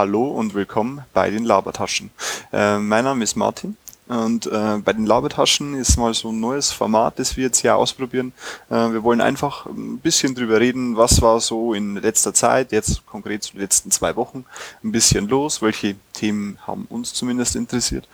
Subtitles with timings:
[0.00, 2.08] Hallo und willkommen bei den Labertaschen.
[2.54, 3.76] Äh, mein Name ist Martin
[4.08, 7.76] und äh, bei den Labertaschen ist mal so ein neues Format, das wir jetzt hier
[7.76, 8.32] ausprobieren.
[8.70, 13.04] Äh, wir wollen einfach ein bisschen drüber reden, was war so in letzter Zeit, jetzt
[13.04, 14.46] konkret zu den letzten zwei Wochen,
[14.82, 18.08] ein bisschen los, welche Themen haben uns zumindest interessiert.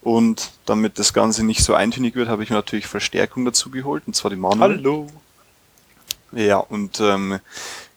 [0.00, 4.04] Und damit das Ganze nicht so eintönig wird, habe ich mir natürlich Verstärkung dazu geholt,
[4.06, 4.76] und zwar die Manuel.
[4.76, 5.08] Hallo.
[6.32, 7.40] Ja, und ähm,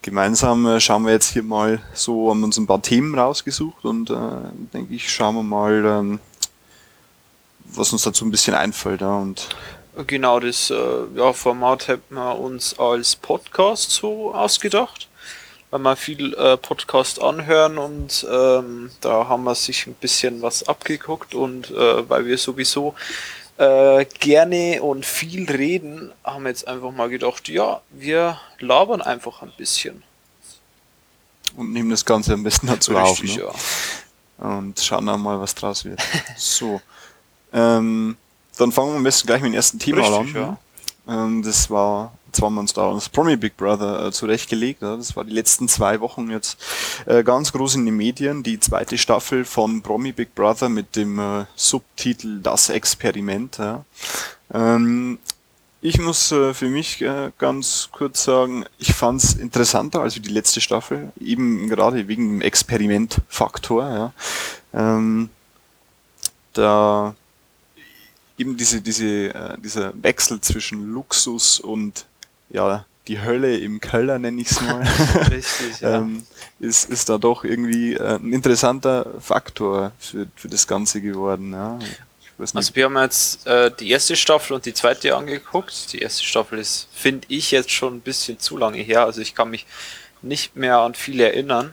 [0.02, 4.10] gemeinsam äh, schauen wir jetzt hier mal so, haben uns ein paar Themen rausgesucht und
[4.10, 4.14] äh,
[4.74, 6.20] denke ich, schauen wir mal, ähm,
[7.64, 9.00] was uns dazu ein bisschen einfällt.
[9.00, 9.48] Ja, und
[10.06, 10.76] Genau, das äh,
[11.14, 15.08] ja, Format hätten wir uns als Podcast so ausgedacht,
[15.70, 20.68] weil wir viel äh, Podcast anhören und ähm, da haben wir sich ein bisschen was
[20.68, 22.94] abgeguckt und äh, weil wir sowieso
[23.58, 29.42] äh, gerne und viel reden, haben wir jetzt einfach mal gedacht, ja, wir labern einfach
[29.42, 30.02] ein bisschen.
[31.56, 33.22] und nehmen das Ganze am besten dazu auf.
[33.22, 33.44] Richtig, Ne?
[33.44, 34.48] ja.
[34.58, 36.00] Und schauen dann mal, was draus wird.
[36.36, 36.80] so.
[37.52, 38.16] Ähm,
[38.58, 40.58] dann fangen wir am besten gleich mit dem ersten Thema Richtig, an.
[41.06, 41.24] ja.
[41.24, 44.82] Ähm, das war, jetzt haben wir uns da das Promi Big Brother äh, zurechtgelegt.
[44.82, 44.96] Ja.
[44.96, 46.58] Das war die letzten zwei Wochen jetzt
[47.06, 48.42] äh, ganz groß in den Medien.
[48.42, 53.58] Die zweite Staffel von Promi Big Brother mit dem äh, Subtitel Das Experiment.
[53.58, 53.84] Ja.
[54.52, 55.18] Ähm,
[55.80, 60.28] ich muss äh, für mich äh, ganz kurz sagen, ich fand es interessanter als die
[60.28, 63.84] letzte Staffel, eben gerade wegen dem Experimentfaktor.
[63.84, 64.12] Ja.
[64.74, 65.30] Ähm,
[66.54, 67.14] da
[68.38, 72.06] eben diese, diese, äh, dieser Wechsel zwischen Luxus und
[72.50, 74.82] ja, die Hölle im Keller, nenne ich es mal,
[75.30, 75.96] Richtig, ja.
[75.96, 76.24] ähm,
[76.58, 81.52] ist, ist da doch irgendwie äh, ein interessanter Faktor für, für das Ganze geworden.
[81.52, 81.78] Ja.
[82.38, 85.92] Also wir haben jetzt äh, die erste Staffel und die zweite angeguckt.
[85.92, 89.04] Die erste Staffel ist, finde ich, jetzt schon ein bisschen zu lange her.
[89.04, 89.66] Also ich kann mich
[90.20, 91.72] nicht mehr an viel erinnern.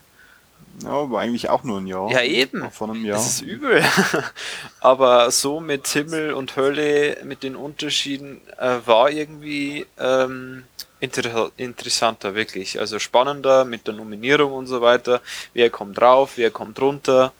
[0.82, 2.10] Ja, aber eigentlich auch nur ein Jahr.
[2.12, 2.70] Ja, eben.
[2.72, 3.18] Von einem Jahr.
[3.18, 3.84] Das ist übel.
[4.82, 10.64] Aber so mit Himmel und Hölle, mit den Unterschieden, äh, war irgendwie ähm,
[11.00, 12.80] inter interessanter, wirklich.
[12.80, 15.22] Also spannender mit der Nominierung und so weiter.
[15.54, 17.34] Wer kommt drauf, wer kommt runter.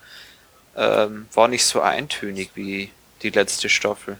[0.76, 2.92] Ähm, war nicht so eintönig wie
[3.24, 4.18] die letzte Staffel.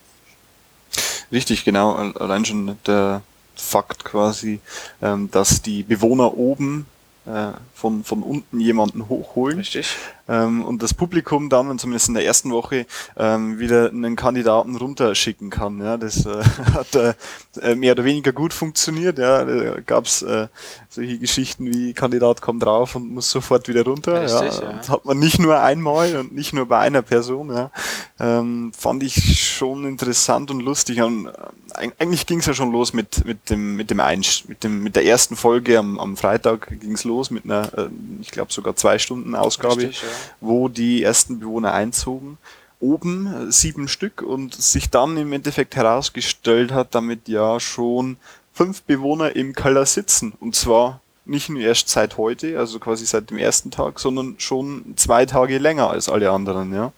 [1.32, 1.94] Richtig, genau.
[1.94, 3.22] Allein schon der
[3.56, 4.60] Fakt quasi,
[5.02, 6.88] ähm, dass die Bewohner oben
[7.26, 9.96] äh, von, von unten jemanden hochholen Richtig?
[10.28, 12.86] Ähm, und das Publikum dann, zumindest in der ersten Woche,
[13.18, 15.80] ähm, wieder einen Kandidaten runterschicken kann.
[15.82, 19.18] Ja, das äh, hat äh, mehr oder weniger gut funktioniert.
[19.20, 20.48] Ja, da gab's äh,
[20.90, 24.22] solche Geschichten wie Kandidat kommt drauf und muss sofort wieder runter.
[24.24, 24.64] Richtig, ja.
[24.72, 24.74] ja.
[24.78, 27.50] Das hat man nicht nur einmal und nicht nur bei einer Person.
[27.54, 27.72] Ja.
[28.20, 31.02] Ähm, fand ich schon interessant und lustig.
[31.02, 31.32] Und, äh,
[31.74, 34.96] eig- eigentlich ging's ja schon los mit mit dem mit dem Einsch mit dem mit
[34.96, 37.90] der ersten Folge am, am Freitag ging's los mit einer, äh,
[38.22, 40.08] ich glaube sogar zwei Stunden Ausgabe Richtig, ja.
[40.42, 42.38] Wo die ersten Bewohner einzogen.
[42.80, 48.18] Oben äh, sieben Stück und sich dann im Endeffekt herausgestellt hat, damit ja schon
[48.54, 50.34] fünf Bewohner im Keller sitzen.
[50.40, 54.94] Und zwar nicht nur erst seit heute, also quasi seit dem ersten Tag, sondern schon
[54.98, 56.92] zwei Tage länger als alle anderen, ja.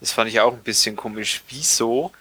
[0.00, 1.42] Das fand ich auch ein bisschen komisch.
[1.48, 2.12] Wieso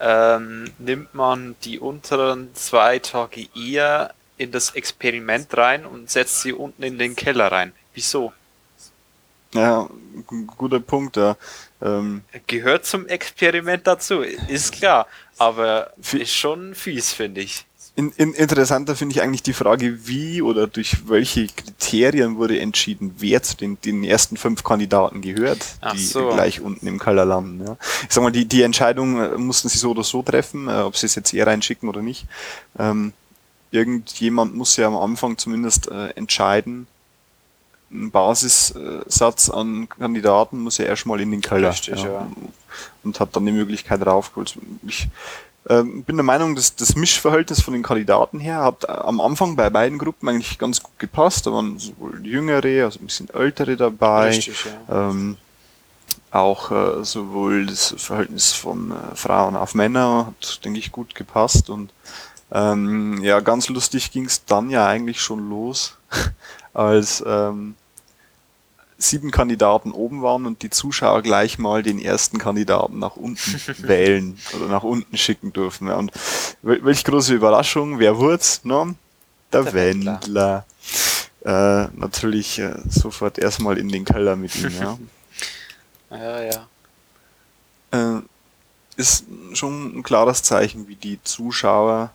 [0.00, 6.52] ähm, nimmt man die unteren zwei Tage eher in das Experiment rein und setzt sie
[6.52, 7.72] unten in den Keller rein?
[7.94, 8.32] Wieso?
[9.54, 9.88] Ja,
[10.56, 11.36] guter Punkt, ja.
[11.82, 15.06] Ähm, Gehört zum Experiment dazu, ist klar.
[15.38, 17.64] Aber ist schon fies, finde ich.
[17.96, 23.16] In, in, interessanter finde ich eigentlich die Frage, wie oder durch welche Kriterien wurde entschieden,
[23.18, 26.28] wer zu den, den ersten fünf Kandidaten gehört, Ach die so.
[26.28, 27.66] gleich unten im landen.
[27.66, 27.76] Ja.
[28.08, 30.96] Ich sag mal, die, die Entscheidung äh, mussten sie so oder so treffen, äh, ob
[30.96, 32.26] sie es jetzt eher reinschicken oder nicht.
[32.78, 33.12] Ähm,
[33.72, 36.86] irgendjemand muss ja am Anfang zumindest äh, entscheiden,
[37.92, 41.70] ein Basissatz an Kandidaten muss ja erstmal in den Keller.
[41.70, 42.26] Richtig, ja.
[43.02, 44.56] Und hat dann die Möglichkeit raufgeholt.
[44.86, 45.08] Ich
[45.68, 49.56] ähm, bin der Meinung, dass das Mischverhältnis von den Kandidaten her hat äh, am Anfang
[49.56, 51.46] bei beiden Gruppen eigentlich ganz gut gepasst.
[51.46, 54.28] Da waren sowohl Jüngere, also ein bisschen Ältere dabei.
[54.28, 55.10] Richtig, ja.
[55.10, 55.36] Ähm,
[56.30, 61.68] auch äh, sowohl das Verhältnis von äh, Frauen auf Männer hat, denke ich, gut gepasst.
[61.68, 61.92] Und
[62.52, 65.98] ähm, ja, ganz lustig ging es dann ja eigentlich schon los,
[66.72, 67.74] als ähm,
[69.02, 74.38] sieben Kandidaten oben waren und die Zuschauer gleich mal den ersten Kandidaten nach unten wählen
[74.54, 75.88] oder nach unten schicken durften.
[75.88, 76.12] Ja, und
[76.62, 78.64] wel- welch große Überraschung, wer wurd's?
[78.64, 78.94] Ne?
[79.52, 80.64] Der, Der Wendler.
[81.42, 84.98] Äh, natürlich äh, sofort erstmal in den Keller mit ihm, ja.
[86.10, 88.16] Ja, ja.
[88.18, 88.20] äh,
[88.96, 89.24] ist
[89.54, 92.10] schon ein klares Zeichen, wie die Zuschauer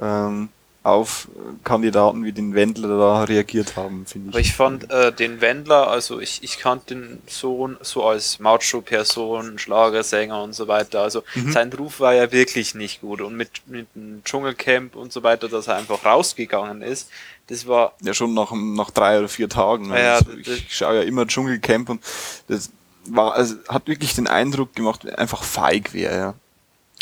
[0.00, 0.48] ähm,
[0.82, 1.28] auf
[1.62, 4.34] Kandidaten wie den Wendler da reagiert haben, finde ich.
[4.34, 9.58] Aber ich fand äh, den Wendler, also ich, ich kannte den Sohn so als Macho-Person,
[9.58, 11.02] Schlagersänger und so weiter.
[11.02, 11.52] Also mhm.
[11.52, 13.20] sein Ruf war ja wirklich nicht gut.
[13.20, 17.10] Und mit, mit dem Dschungelcamp und so weiter, dass er einfach rausgegangen ist,
[17.48, 17.94] das war.
[18.00, 19.90] Ja, schon nach, nach drei oder vier Tagen.
[19.90, 22.02] Ja, also ich, ich schaue ja immer Dschungelcamp und
[22.48, 22.70] das
[23.04, 26.34] war, also hat wirklich den Eindruck gemacht, einfach feig wäre, ja.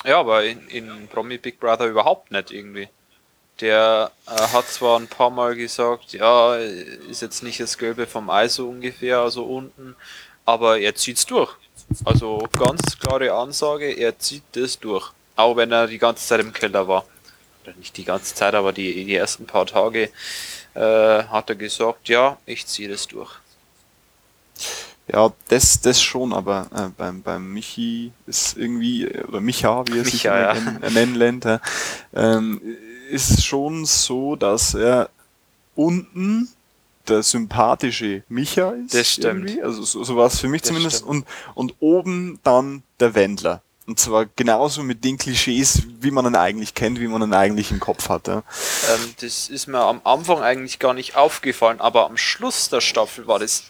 [0.04, 2.88] Ja, aber in, in Promi Big Brother überhaupt nicht irgendwie.
[3.60, 8.30] Der äh, hat zwar ein paar Mal gesagt, ja, ist jetzt nicht das Gelbe vom
[8.30, 9.96] Ei so ungefähr, also unten,
[10.44, 11.54] aber er zieht's durch.
[12.04, 15.10] Also ganz klare Ansage, er zieht das durch.
[15.36, 17.04] Auch wenn er die ganze Zeit im Keller war.
[17.64, 20.10] Oder nicht die ganze Zeit, aber die, die ersten paar Tage
[20.74, 20.80] äh,
[21.24, 23.30] hat er gesagt, ja, ich ziehe das durch.
[25.10, 30.04] Ja, das, das schon, aber äh, beim, beim Michi ist irgendwie, oder Micha, wie er
[30.04, 30.54] sich ja.
[30.90, 31.58] nennen lernt, äh,
[32.14, 32.60] ähm,
[33.08, 35.10] ist schon so, dass er
[35.74, 36.48] unten
[37.08, 38.94] der sympathische Micha ist.
[38.94, 39.48] Das stimmt.
[39.48, 39.62] Irgendwie.
[39.62, 41.04] Also so, so war es für mich das zumindest.
[41.04, 43.62] Und, und oben dann der Wendler.
[43.86, 47.70] Und zwar genauso mit den Klischees, wie man ihn eigentlich kennt, wie man ihn eigentlich
[47.70, 48.28] im Kopf hat.
[48.28, 48.42] Ja.
[48.94, 53.26] Ähm, das ist mir am Anfang eigentlich gar nicht aufgefallen, aber am Schluss der Staffel
[53.26, 53.64] war das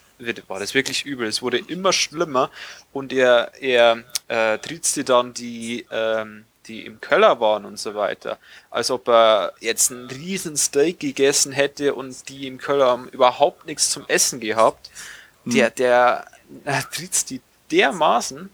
[0.49, 1.29] war das wirklich übel.
[1.29, 2.51] Es wurde immer schlimmer
[2.93, 8.39] und er, er äh, tritzte dann die, ähm, die im Keller waren und so weiter.
[8.71, 13.67] Als ob er jetzt einen riesen Steak gegessen hätte und die im Keller haben überhaupt
[13.67, 14.91] nichts zum Essen gehabt.
[15.45, 15.53] Hm.
[15.53, 16.27] Der, der
[16.93, 18.51] tritzt die dermaßen.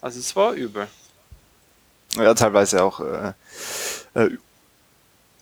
[0.00, 0.88] Also es war übel.
[2.16, 3.32] Ja, teilweise auch äh,
[4.14, 4.30] äh,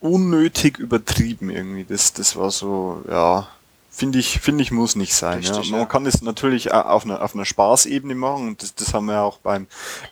[0.01, 1.85] unnötig übertrieben irgendwie.
[1.85, 3.49] Das, das war so, ja
[3.91, 5.39] finde ich, finde ich, muss nicht sein.
[5.39, 5.73] Richtig, ja.
[5.73, 5.87] Man ja.
[5.87, 9.39] kann es natürlich auf einer, auf einer Spaßebene machen und das, das haben wir auch
[9.39, 9.67] beim,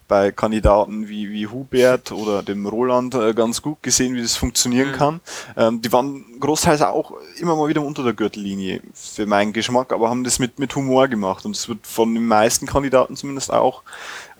[0.08, 4.90] bei Kandidaten wie, wie Hubert oder dem Roland äh, ganz gut gesehen, wie das funktionieren
[4.90, 4.96] mhm.
[4.96, 5.20] kann.
[5.56, 10.10] Ähm, die waren großteils auch immer mal wieder unter der Gürtellinie für meinen Geschmack, aber
[10.10, 13.82] haben das mit, mit Humor gemacht und es wird von den meisten Kandidaten zumindest auch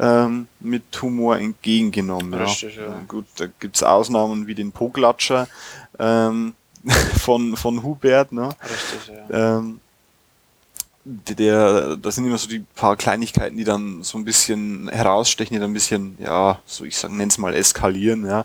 [0.00, 2.35] ähm, mit Humor entgegengenommen.
[2.35, 2.82] Richtig, ja.
[2.82, 3.00] ja.
[3.06, 5.49] Gut, da gibt's Ausnahmen wie den Poglatscher.
[5.99, 6.55] Ähm,
[7.19, 8.48] von, von Hubert, ne?
[8.62, 9.56] Richtig, ja.
[9.56, 9.80] Ähm,
[11.04, 15.60] der, das sind immer so die paar Kleinigkeiten, die dann so ein bisschen herausstechen, die
[15.60, 18.44] dann ein bisschen, ja, so ich sag, nenn's mal eskalieren, ja.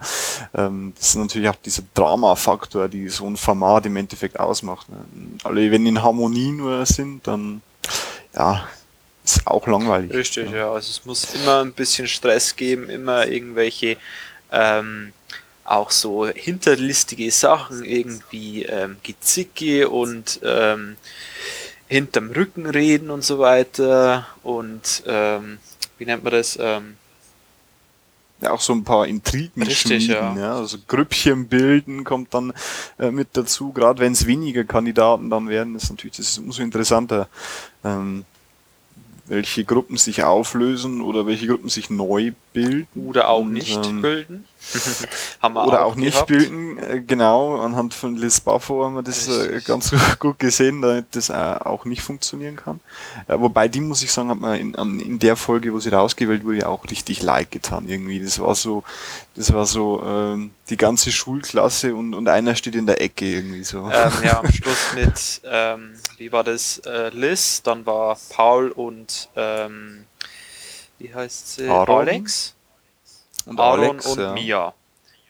[0.53, 4.87] Ähm, das ist natürlich auch dieser Drama-Faktor, die so ein Format im Endeffekt ausmacht.
[4.89, 4.97] Ne?
[5.43, 7.61] Alle, wenn in Harmonie nur sind, dann,
[8.33, 8.65] ja,
[9.25, 10.13] ist auch langweilig.
[10.13, 10.57] Richtig, ja.
[10.57, 10.71] ja.
[10.71, 13.97] Also es muss immer ein bisschen Stress geben, immer irgendwelche,
[14.51, 15.11] ähm,
[15.65, 20.97] auch so hinterlistige Sachen, irgendwie ähm, Gezicke und ähm,
[21.87, 25.59] hinterm Rücken reden und so weiter und ähm,
[25.97, 26.57] wie nennt man das?
[26.59, 26.95] Ähm,
[28.41, 30.37] ja, auch so ein paar Intrigen Richtig, schmieden, ja.
[30.37, 30.55] ja.
[30.55, 32.51] Also Grüppchen bilden kommt dann
[32.99, 36.61] äh, mit dazu, gerade wenn es weniger Kandidaten dann werden, ist natürlich das ist umso
[36.61, 37.29] interessanter.
[37.85, 38.25] Ähm,
[39.25, 43.07] welche Gruppen sich auflösen oder welche Gruppen sich neu bilden.
[43.07, 44.45] Oder auch und, nicht ähm, bilden.
[45.41, 47.59] haben wir oder auch, auch nicht bilden, äh, genau.
[47.61, 51.85] Anhand von Liz Buffo haben wir das äh, ganz gut gesehen, damit das äh, auch
[51.85, 52.79] nicht funktionieren kann.
[53.27, 56.59] Wobei die, muss ich sagen, hat man in, in der Folge, wo sie rausgewählt wurde,
[56.59, 58.19] ja auch richtig leid getan irgendwie.
[58.19, 58.83] Das war so,
[59.35, 63.63] das war so ähm, die ganze Schulklasse und, und einer steht in der Ecke irgendwie
[63.63, 63.89] so.
[63.91, 69.29] Ähm, ja, am Schluss mit, ähm, wie war das, äh, Liz, dann war Paul und
[69.35, 70.05] ähm,
[70.99, 71.67] wie heißt sie?
[71.67, 72.07] Aaron.
[72.07, 72.55] Alex?
[73.45, 74.33] Und Aaron Alex, und ja.
[74.33, 74.73] Mia.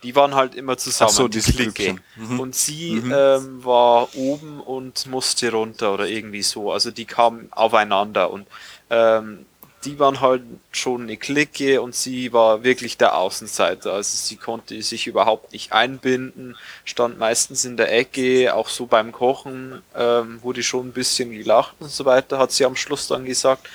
[0.03, 1.96] Die waren halt immer zusammen, Ach so, die Clique.
[2.17, 2.39] Mhm.
[2.39, 3.13] Und sie mhm.
[3.15, 6.72] ähm, war oben und musste runter oder irgendwie so.
[6.72, 8.46] Also die kamen aufeinander und
[8.89, 9.46] ähm,
[9.86, 13.93] die waren halt schon eine Clique und sie war wirklich der Außenseiter.
[13.93, 16.55] Also sie konnte sich überhaupt nicht einbinden,
[16.86, 21.75] stand meistens in der Ecke, auch so beim Kochen ähm, wurde schon ein bisschen gelacht
[21.79, 23.67] und so weiter, hat sie am Schluss dann gesagt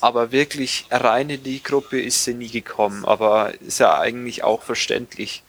[0.00, 3.04] aber wirklich rein in die Gruppe ist sie nie gekommen.
[3.04, 5.42] Aber ist ja eigentlich auch verständlich,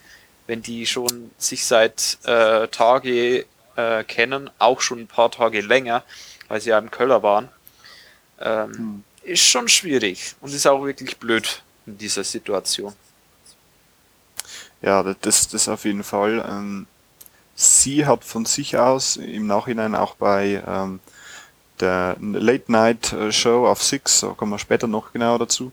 [0.47, 6.03] wenn die schon sich seit äh, Tage äh, kennen, auch schon ein paar Tage länger,
[6.47, 7.49] weil sie ja im Köller waren.
[8.39, 9.03] Ähm, hm.
[9.23, 12.93] Ist schon schwierig und ist auch wirklich blöd in dieser Situation.
[14.81, 16.45] Ja, das, das auf jeden Fall.
[16.47, 16.87] Ähm,
[17.55, 20.99] sie hat von sich aus im Nachhinein auch bei ähm,
[21.79, 25.71] der Late Night äh, Show auf Six, da kommen wir später noch genauer dazu,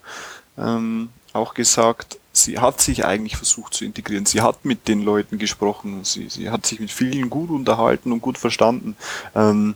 [0.58, 4.26] ähm, auch gesagt, sie hat sich eigentlich versucht zu integrieren.
[4.26, 6.04] Sie hat mit den Leuten gesprochen.
[6.04, 8.96] Sie, sie hat sich mit vielen gut unterhalten und gut verstanden.
[9.34, 9.74] Ähm,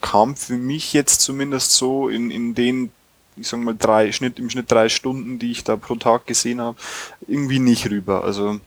[0.00, 2.90] kam für mich jetzt zumindest so in, in den,
[3.36, 6.60] ich sag mal, drei Schnitt, im Schnitt drei Stunden, die ich da pro Tag gesehen
[6.60, 6.78] habe,
[7.26, 8.24] irgendwie nicht rüber.
[8.24, 8.60] Also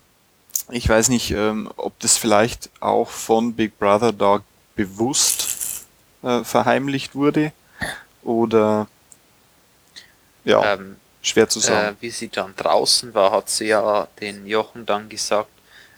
[0.71, 4.41] ich weiß nicht, ähm, ob das vielleicht auch von Big Brother da
[4.75, 5.41] bewusst
[6.23, 7.51] äh, verheimlicht wurde
[8.23, 8.87] oder
[10.45, 11.95] ja, ähm, schwer zu sagen.
[11.95, 15.49] Äh, wie sie dann draußen war, hat sie ja den Jochen dann gesagt,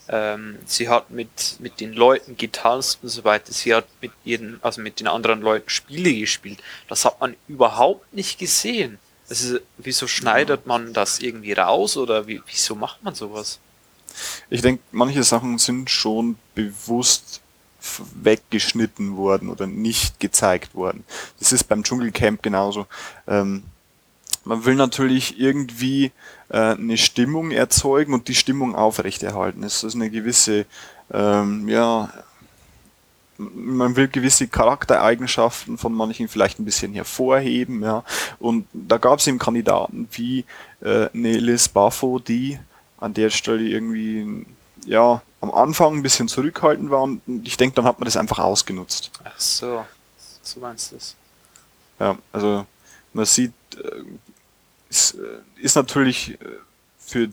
[0.07, 3.51] ähm, sie hat mit, mit den Leuten getanzt und so weiter.
[3.51, 6.61] Sie hat mit ihren, also mit den anderen Leuten Spiele gespielt.
[6.87, 8.99] Das hat man überhaupt nicht gesehen.
[9.27, 13.59] Also, wieso schneidet man das irgendwie raus oder wie, wieso macht man sowas?
[14.51, 17.41] Ich denke, manche Sachen sind schon bewusst
[18.21, 21.03] weggeschnitten worden oder nicht gezeigt worden.
[21.39, 22.87] Das ist beim Dschungelcamp genauso.
[23.27, 23.63] Ähm,
[24.43, 26.11] man will natürlich irgendwie
[26.49, 29.63] äh, eine Stimmung erzeugen und die Stimmung aufrechterhalten.
[29.63, 30.65] Es ist eine gewisse,
[31.11, 32.09] ähm, ja,
[33.37, 38.03] man will gewisse Charaktereigenschaften von manchen vielleicht ein bisschen hervorheben, ja.
[38.39, 40.45] Und da gab es eben Kandidaten wie
[40.81, 42.59] äh, eine Liz Buffo, die
[42.97, 44.45] an der Stelle irgendwie,
[44.85, 48.39] ja, am Anfang ein bisschen zurückhaltend war und ich denke, dann hat man das einfach
[48.39, 49.11] ausgenutzt.
[49.23, 49.85] Ach so,
[50.41, 51.15] so meinst du es.
[51.99, 52.65] Ja, also
[53.13, 54.03] man sieht, äh,
[54.89, 56.37] ist, äh, ist natürlich äh,
[56.99, 57.29] für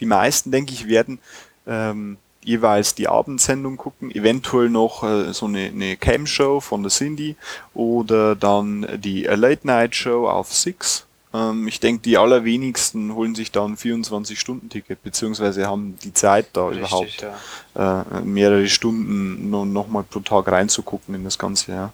[0.00, 1.18] die meisten, denke ich, werden
[1.66, 7.36] ähm, jeweils die Abendsendung gucken, eventuell noch äh, so eine, eine Cam-Show von der Cindy
[7.72, 11.06] oder dann die Late Night Show auf Six.
[11.34, 16.68] Ähm, ich denke, die allerwenigsten holen sich da ein 24-Stunden-Ticket, beziehungsweise haben die Zeit da
[16.68, 17.26] Richtig, überhaupt
[17.74, 18.02] ja.
[18.02, 21.92] äh, mehrere Stunden noch, mal pro Tag reinzugucken in das Ganze, ja.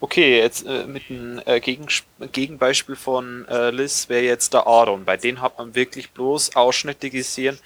[0.00, 1.86] Okay, jetzt äh, mit einem äh, Gegen
[2.32, 5.04] Gegenbeispiel von äh, Liz wäre jetzt der Aaron.
[5.04, 7.58] Bei denen hat man wirklich bloß Ausschnitte gesehen,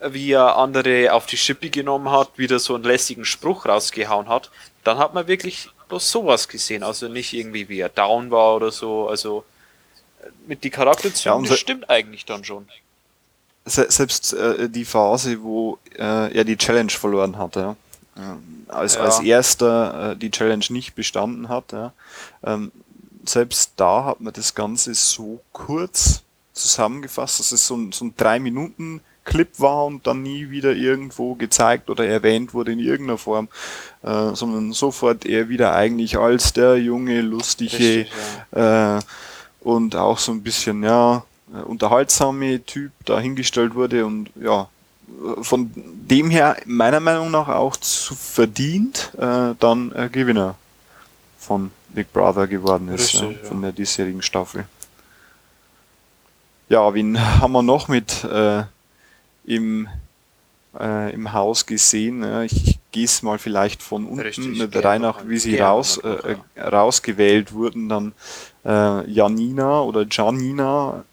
[0.00, 4.50] wie er andere auf die Schippe genommen hat, wieder so einen lässigen Spruch rausgehauen hat.
[4.84, 6.82] Dann hat man wirklich bloß sowas gesehen.
[6.82, 9.08] Also nicht irgendwie, wie er down war oder so.
[9.08, 9.57] Also äh,
[10.46, 12.68] mit die Charakterzügen, ja, das stimmt eigentlich dann schon.
[13.64, 17.76] Selbst äh, die Phase, wo äh, er die Challenge verloren hatte, ja
[18.18, 19.00] ähm, als, ja.
[19.02, 21.72] als erster äh, die Challenge nicht bestanden hat.
[21.72, 21.92] Ja.
[22.44, 22.72] Ähm,
[23.24, 26.22] selbst da hat man das Ganze so kurz
[26.52, 30.72] zusammengefasst, dass es so ein, so ein drei Minuten Clip war und dann nie wieder
[30.72, 33.48] irgendwo gezeigt oder erwähnt wurde in irgendeiner Form,
[34.02, 38.12] äh, sondern sofort er wieder eigentlich als der junge, lustige Richtig,
[38.56, 38.96] ja.
[38.96, 39.00] äh,
[39.68, 41.24] und auch so ein bisschen, ja,
[41.66, 44.68] unterhaltsame Typ dahingestellt wurde und ja,
[45.42, 50.54] von dem her meiner Meinung nach auch zu verdient äh, dann äh, Gewinner
[51.38, 54.64] von Big Brother geworden ist, Richtig, ja, von der diesjährigen Staffel.
[56.70, 58.64] Ja, wen haben wir noch mit äh,
[59.44, 59.88] im,
[60.78, 62.22] äh, im Haus gesehen?
[62.22, 65.98] Ja, ich gehe es mal vielleicht von unten Richtig, der Reihe nach, wie sie raus,
[65.98, 68.12] äh, rausgewählt wurden, dann
[68.64, 71.04] äh, Janina oder Janina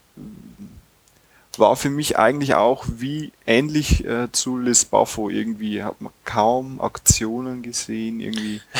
[1.59, 5.83] war für mich eigentlich auch wie ähnlich äh, zu Les Buffo irgendwie.
[5.83, 8.61] Hat man kaum Aktionen gesehen, irgendwie.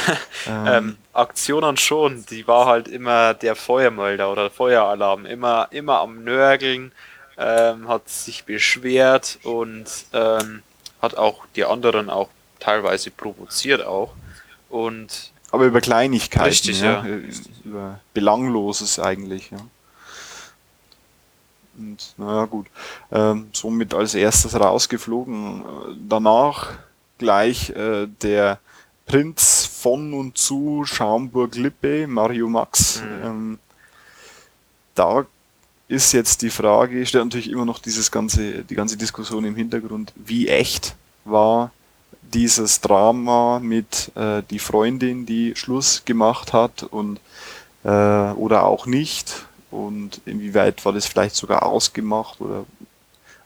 [0.48, 6.24] Ähm, ähm, Aktionen schon, die war halt immer der Feuermelder oder Feueralarm, immer, immer am
[6.24, 6.92] Nörgeln,
[7.38, 10.64] ähm, hat sich beschwert und ähm,
[11.02, 14.14] hat auch die anderen auch teilweise provoziert auch.
[14.70, 17.06] Und aber über Kleinigkeiten, richtig, ja.
[17.06, 17.20] ja.
[17.64, 19.58] Über Belangloses eigentlich, ja.
[21.78, 22.68] Und naja gut,
[23.12, 25.64] ähm, somit als erstes rausgeflogen.
[26.08, 26.74] Danach
[27.18, 28.60] gleich äh, der
[29.06, 33.02] Prinz von und zu Schaumburg-Lippe, Mario Max.
[33.02, 33.26] Mhm.
[33.26, 33.60] Ähm,
[34.96, 35.26] da
[35.88, 40.14] ist jetzt die Frage, steht natürlich immer noch dieses ganze, die ganze Diskussion im Hintergrund,
[40.16, 41.72] wie echt war
[42.34, 47.20] dieses Drama mit äh, die Freundin, die Schluss gemacht hat und
[47.84, 52.66] äh, oder auch nicht und inwieweit war das vielleicht sogar ausgemacht oder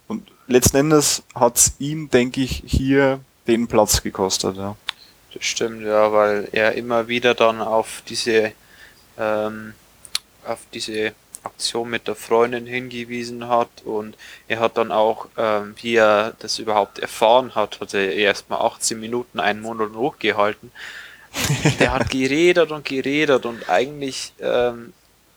[0.08, 4.76] und letzten Endes hat es ihm, denke ich, hier den Platz gekostet, ja.
[5.32, 8.52] Das stimmt, ja, weil er immer wieder dann auf diese
[9.18, 9.74] ähm,
[10.44, 14.16] auf diese Aktion mit der Freundin hingewiesen hat und
[14.48, 18.98] er hat dann auch, ähm, wie er das überhaupt erfahren hat, hat er erstmal 18
[18.98, 20.72] Minuten einen Monolog gehalten.
[21.78, 24.92] der hat geredet und geredet und eigentlich ähm,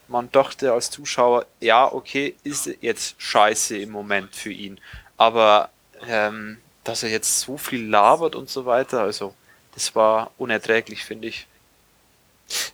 [0.07, 4.79] man dachte als Zuschauer, ja, okay, ist jetzt scheiße im Moment für ihn.
[5.17, 5.69] Aber
[6.07, 9.33] ähm, dass er jetzt so viel labert und so weiter, also
[9.74, 11.48] das war unerträglich, finde ich.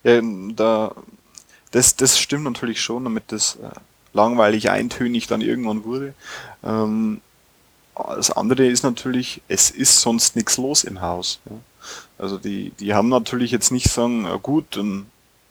[0.03, 0.19] Ja,
[0.53, 0.95] da,
[1.71, 3.69] das, das stimmt natürlich schon, damit das äh,
[4.13, 6.13] langweilig eintönig dann irgendwann wurde.
[6.63, 7.21] Ähm,
[7.95, 11.39] das andere ist natürlich, es ist sonst nichts los im Haus.
[11.49, 11.57] Ja.
[12.17, 15.07] Also die, die haben natürlich jetzt nicht sagen, gut, dann,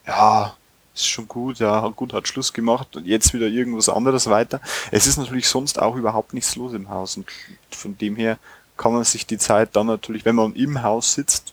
[0.06, 0.56] ja,
[0.94, 4.60] ist schon gut, ja, gut, hat Schluss gemacht und jetzt wieder irgendwas anderes weiter.
[4.90, 7.26] Es ist natürlich sonst auch überhaupt nichts los im Haus und
[7.70, 8.38] von dem her
[8.76, 11.52] kann man sich die Zeit dann natürlich, wenn man im Haus sitzt,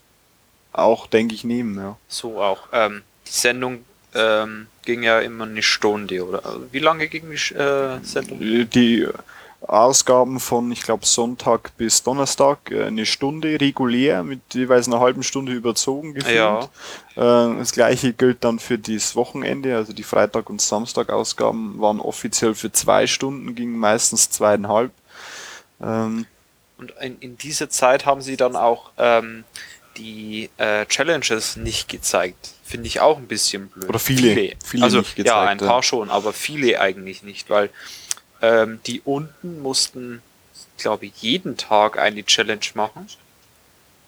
[0.74, 1.98] auch, denke ich, nehmen, ja.
[2.07, 2.67] So auch.
[2.72, 6.41] Ähm, die Sendung ähm, ging ja immer eine Stunde, oder?
[6.72, 8.39] Wie lange ging die äh, Sendung?
[8.39, 9.07] Die
[9.62, 15.24] Ausgaben von, ich glaube, Sonntag bis Donnerstag äh, eine Stunde regulär mit jeweils einer halben
[15.24, 16.36] Stunde überzogen gefühlt.
[16.36, 16.69] Ja.
[17.15, 22.53] Äh, das gleiche gilt dann für das Wochenende, also die Freitag- und Samstag-Ausgaben waren offiziell
[22.53, 24.91] für zwei Stunden, gingen meistens zweieinhalb.
[25.81, 26.25] Ähm,
[26.77, 29.45] und in, in dieser Zeit haben sie dann auch ähm,
[29.97, 32.53] die äh, Challenges nicht gezeigt.
[32.63, 33.89] Finde ich auch ein bisschen blöd.
[33.89, 34.33] Oder viele.
[34.33, 35.27] viele, viele also, gezeigt.
[35.27, 37.69] Ja, ein paar schon, aber viele eigentlich nicht, weil
[38.41, 40.21] ähm, die unten mussten,
[40.77, 43.07] glaube ich, jeden Tag eine Challenge machen.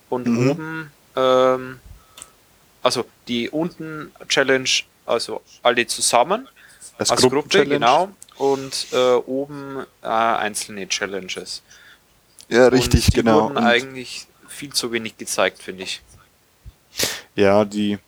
[0.10, 0.50] Und mhm.
[0.50, 1.80] oben, ähm,
[2.84, 4.70] also die unten Challenge,
[5.06, 6.48] also alle zusammen.
[6.98, 8.10] Als, als Gruppe, genau.
[8.38, 11.62] Und äh, oben äh, einzelne Challenges.
[12.50, 13.44] Ja, richtig, und die genau.
[13.44, 14.28] wurden und eigentlich
[14.58, 16.02] viel zu wenig gezeigt, finde ich.
[17.36, 18.00] Ja, die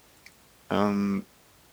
[0.70, 1.26] ähm,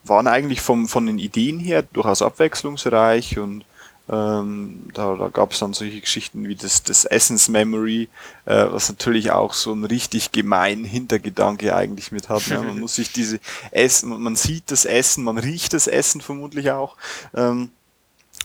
[0.04, 3.64] waren eigentlich vom, von den Ideen her durchaus abwechslungsreich und
[4.08, 8.08] ähm, da da gab es dann solche Geschichten wie das, das Essens-Memory,
[8.44, 12.46] äh, was natürlich auch so ein richtig gemein Hintergedanke eigentlich mit hat.
[12.46, 12.60] Ne?
[12.60, 13.40] Man muss sich diese
[13.72, 16.96] Essen, man sieht das Essen, man riecht das Essen vermutlich auch,
[17.34, 17.70] ähm,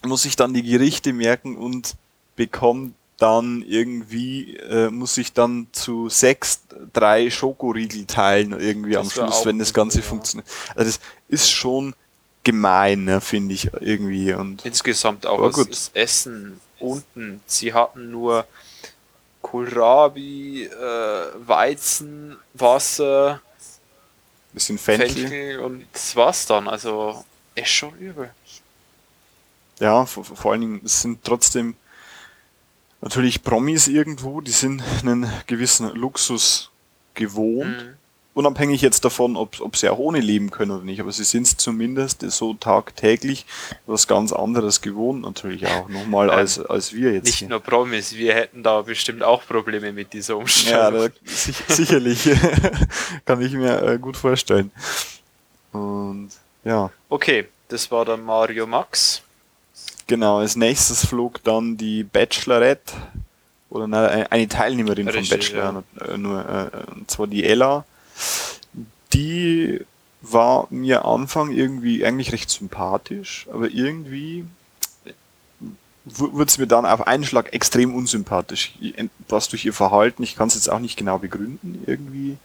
[0.04, 1.96] muss sich dann die Gerichte merken und
[2.36, 6.62] bekommt dann irgendwie, äh, muss ich dann zu sechs
[6.92, 10.04] drei Schokoriegel teilen irgendwie das am Schluss, wenn das Ganze ja.
[10.04, 10.50] funktioniert.
[10.76, 11.94] Also das ist schon
[12.44, 14.34] gemein, ne, finde ich irgendwie.
[14.34, 17.42] Und Insgesamt auch das, das Essen unten.
[17.46, 18.46] Sie hatten nur
[19.42, 23.42] Kohlrabi, äh, Weizen, Wasser,
[24.54, 25.10] bisschen Fenchel.
[25.10, 26.68] Fenchel und das war's dann.
[26.68, 27.24] Also
[27.54, 28.32] ist schon übel.
[29.80, 31.76] Ja, vor, vor allen Dingen, es sind trotzdem
[33.02, 36.72] natürlich Promis irgendwo, die sind einen gewissen Luxus
[37.14, 37.86] gewohnt.
[37.86, 38.02] Mhm
[38.34, 41.48] unabhängig jetzt davon, ob, ob sie auch ohne leben können oder nicht, aber sie sind
[41.48, 43.46] es zumindest so tagtäglich
[43.86, 47.26] was ganz anderes gewohnt natürlich auch nochmal ähm, als, als wir jetzt.
[47.26, 47.50] Nicht hier.
[47.50, 50.80] nur Promis, wir hätten da bestimmt auch Probleme mit dieser Umstellung.
[50.80, 52.30] Ja, da, sich, sicherlich
[53.26, 54.72] kann ich mir äh, gut vorstellen.
[55.72, 56.30] Und
[56.64, 56.90] ja.
[57.10, 59.24] Okay, das war dann Mario Max.
[60.12, 62.94] Genau, als nächstes flog dann die Bachelorette
[63.70, 66.14] oder nein, eine Teilnehmerin Richtig, vom Bachelor, ja.
[66.14, 67.86] Äh, nur, äh, und zwar die Ella
[69.14, 69.82] die
[70.22, 74.46] war mir Anfang irgendwie eigentlich recht sympathisch, aber irgendwie
[76.06, 78.74] wurde es mir dann auf einen Schlag extrem unsympathisch.
[79.28, 82.38] Was durch ihr Verhalten, ich kann es jetzt auch nicht genau begründen, irgendwie,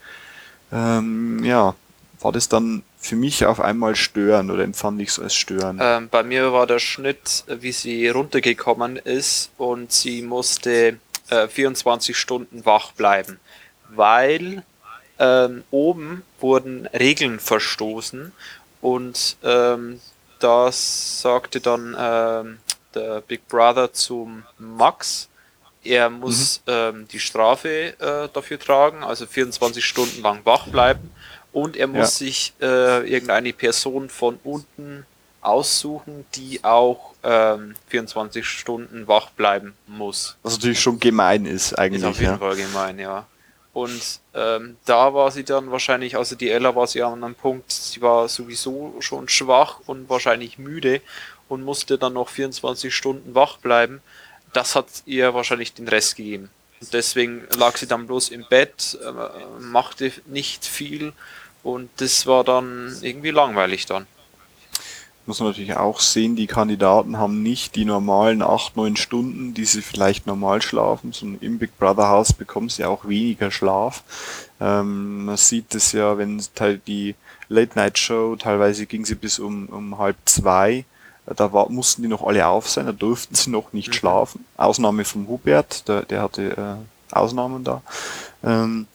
[0.71, 1.75] ähm, ja,
[2.19, 5.79] war das dann für mich auf einmal stören oder empfand ich es als stören?
[5.81, 12.17] Ähm, bei mir war der Schnitt, wie sie runtergekommen ist und sie musste äh, 24
[12.17, 13.39] Stunden wach bleiben,
[13.89, 14.63] weil
[15.19, 18.31] ähm, oben wurden Regeln verstoßen
[18.81, 19.99] und ähm,
[20.39, 22.59] das sagte dann ähm,
[22.93, 25.29] der Big Brother zum Max,
[25.83, 26.73] er muss mhm.
[26.73, 31.11] ähm, die Strafe äh, dafür tragen, also 24 Stunden lang wach bleiben
[31.57, 32.27] und er muss ja.
[32.27, 35.07] sich äh, irgendeine Person von unten
[35.41, 40.37] aussuchen, die auch ähm, 24 Stunden wach bleiben muss.
[40.43, 42.03] Was natürlich schon gemein ist eigentlich.
[42.03, 42.37] Ist auf jeden ja.
[42.37, 43.25] Fall gemein, ja.
[43.73, 47.71] Und ähm, da war sie dann wahrscheinlich, also die Ella war sie an einem Punkt,
[47.71, 51.01] sie war sowieso schon schwach und wahrscheinlich müde
[51.49, 54.01] und musste dann noch 24 Stunden wach bleiben.
[54.53, 56.51] Das hat ihr wahrscheinlich den Rest gegeben.
[56.81, 61.13] Und deswegen lag sie dann bloß im Bett, äh, machte nicht viel
[61.67, 64.07] und das war dann irgendwie langweilig dann
[65.27, 69.65] muss man natürlich auch sehen, die Kandidaten haben nicht die normalen acht neun Stunden, die
[69.65, 74.03] sie vielleicht normal schlafen, sondern im Big Brother Haus bekommen sie auch weniger Schlaf.
[74.61, 76.41] Ähm, man sieht es ja, wenn
[76.87, 77.15] die
[77.49, 80.85] Late Night Show, teilweise ging sie bis um, um halb zwei,
[81.25, 83.93] da war, mussten die noch alle auf sein, da durften sie noch nicht mhm.
[83.93, 84.45] schlafen.
[84.55, 86.79] Ausnahme vom Hubert, der, der hatte
[87.11, 87.81] äh, Ausnahmen da.
[88.45, 88.87] Ähm,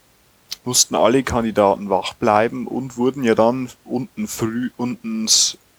[0.64, 5.28] mussten alle Kandidaten wach bleiben und wurden ja dann unten früh, unten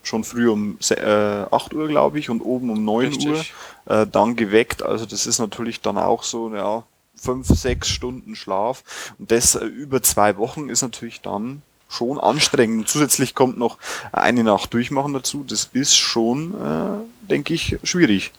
[0.03, 3.53] schon früh um äh, 8 Uhr, glaube ich, und oben um 9 Richtig.
[3.87, 4.83] Uhr äh, dann geweckt.
[4.83, 6.83] Also das ist natürlich dann auch so, ja,
[7.15, 8.83] fünf, sechs Stunden Schlaf.
[9.17, 11.61] Und das äh, über zwei Wochen ist natürlich dann
[11.93, 12.87] schon anstrengend.
[12.89, 13.77] Zusätzlich kommt noch
[14.11, 15.43] eine Nacht durchmachen dazu.
[15.47, 18.31] Das ist schon, äh, denke ich, schwierig.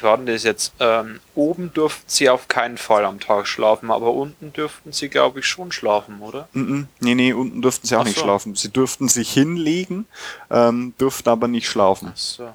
[0.00, 4.52] Gerade das jetzt, ähm, oben durften sie auf keinen Fall am Tag schlafen, aber unten
[4.52, 6.48] dürften sie, glaube ich, schon schlafen, oder?
[6.52, 6.86] Mm -mm.
[7.00, 8.24] Nee, nee, unten durften sie auch Ach nicht so.
[8.24, 8.54] schlafen.
[8.54, 10.06] Sie durften sich hinlegen,
[10.50, 12.10] ähm, durften aber nicht schlafen.
[12.12, 12.54] Ach so.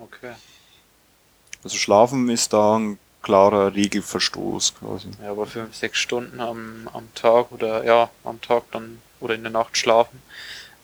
[0.00, 0.32] Okay.
[1.64, 5.08] Also schlafen ist da ein klarer Regelverstoß quasi.
[5.22, 9.42] Ja, aber fünf, sechs Stunden am, am Tag oder ja, am Tag dann oder in
[9.42, 10.20] der Nacht schlafen.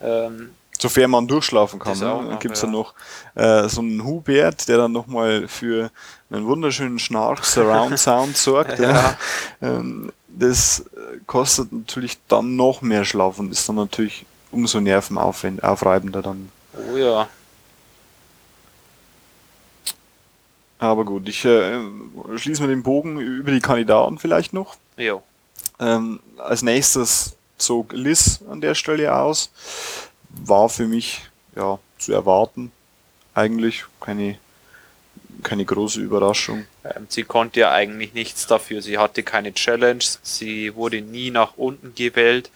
[0.00, 1.98] Ähm, Sofern man durchschlafen kann.
[1.98, 2.04] Ne?
[2.04, 2.66] noch, gibt's ja.
[2.66, 2.94] dann noch
[3.34, 5.90] äh, so einen Hubert, der dann nochmal für
[6.30, 8.78] einen wunderschönen Schnarch-Surround-Sound sorgt.
[8.78, 8.92] ja.
[8.92, 9.16] Ja.
[9.60, 10.84] Ähm, das
[11.26, 16.52] kostet natürlich dann noch mehr Schlaf und ist dann natürlich umso nervenaufreibender dann.
[16.92, 17.28] oh ja.
[20.78, 21.80] Aber gut, ich äh,
[22.36, 24.76] schließe mir den Bogen über die Kandidaten vielleicht noch.
[24.96, 25.22] Jo.
[25.80, 29.50] Ähm, als nächstes zog Liz an der Stelle aus.
[30.30, 31.22] War für mich
[31.56, 32.70] ja zu erwarten.
[33.34, 34.38] Eigentlich keine,
[35.42, 36.66] keine große Überraschung.
[36.84, 38.82] Ähm, sie konnte ja eigentlich nichts dafür.
[38.82, 40.04] Sie hatte keine Challenge.
[40.22, 42.50] Sie wurde nie nach unten gewählt.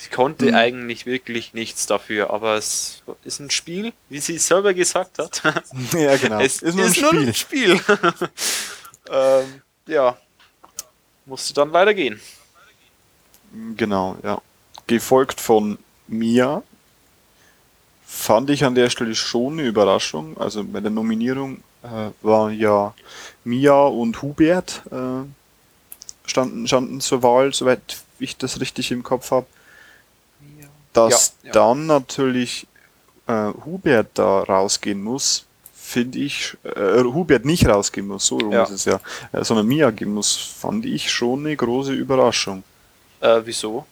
[0.00, 0.54] Sie konnte Mhm.
[0.54, 2.30] eigentlich wirklich nichts dafür.
[2.30, 5.42] Aber es ist ein Spiel, wie sie selber gesagt hat.
[5.92, 6.38] ja, genau.
[6.38, 7.80] Es ist nur ein Spiel.
[9.10, 10.16] ähm, ja.
[11.26, 12.20] Musste dann leider gehen.
[13.76, 14.40] Genau, ja.
[14.86, 16.62] Gefolgt von Mia.
[18.06, 20.38] Fand ich an der Stelle schon eine Überraschung.
[20.38, 22.94] Also bei der Nominierung äh, waren ja
[23.42, 25.26] Mia und Hubert äh,
[26.24, 29.46] standen, standen zur Wahl, soweit ich das richtig im Kopf habe.
[30.92, 31.52] Dass Ja, ja.
[31.52, 32.66] dann natürlich
[33.26, 38.64] äh, Hubert da rausgehen muss, finde ich, äh, Hubert nicht rausgehen muss, so rum Ja.
[38.64, 39.00] ist es ja,
[39.32, 42.62] äh, sondern Mia gehen muss, fand ich schon eine große Überraschung.
[43.20, 43.86] Äh, wieso?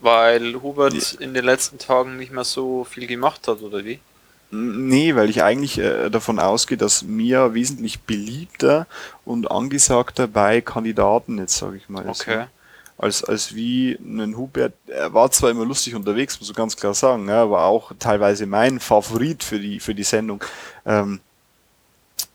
[0.00, 4.00] Weil Hubert in den letzten Tagen nicht mehr so viel gemacht hat, oder wie?
[4.50, 8.86] Nee, weil ich eigentlich äh, davon ausgehe, dass Mia wesentlich beliebter
[9.24, 12.44] und angesagter bei Kandidaten jetzt, sage ich mal, ist, Okay.
[12.96, 14.74] Als, als wie ein Hubert.
[14.86, 18.46] Er war zwar immer lustig unterwegs, muss ich ganz klar sagen, ja, aber auch teilweise
[18.46, 20.42] mein Favorit für die, für die Sendung.
[20.86, 21.20] Ähm,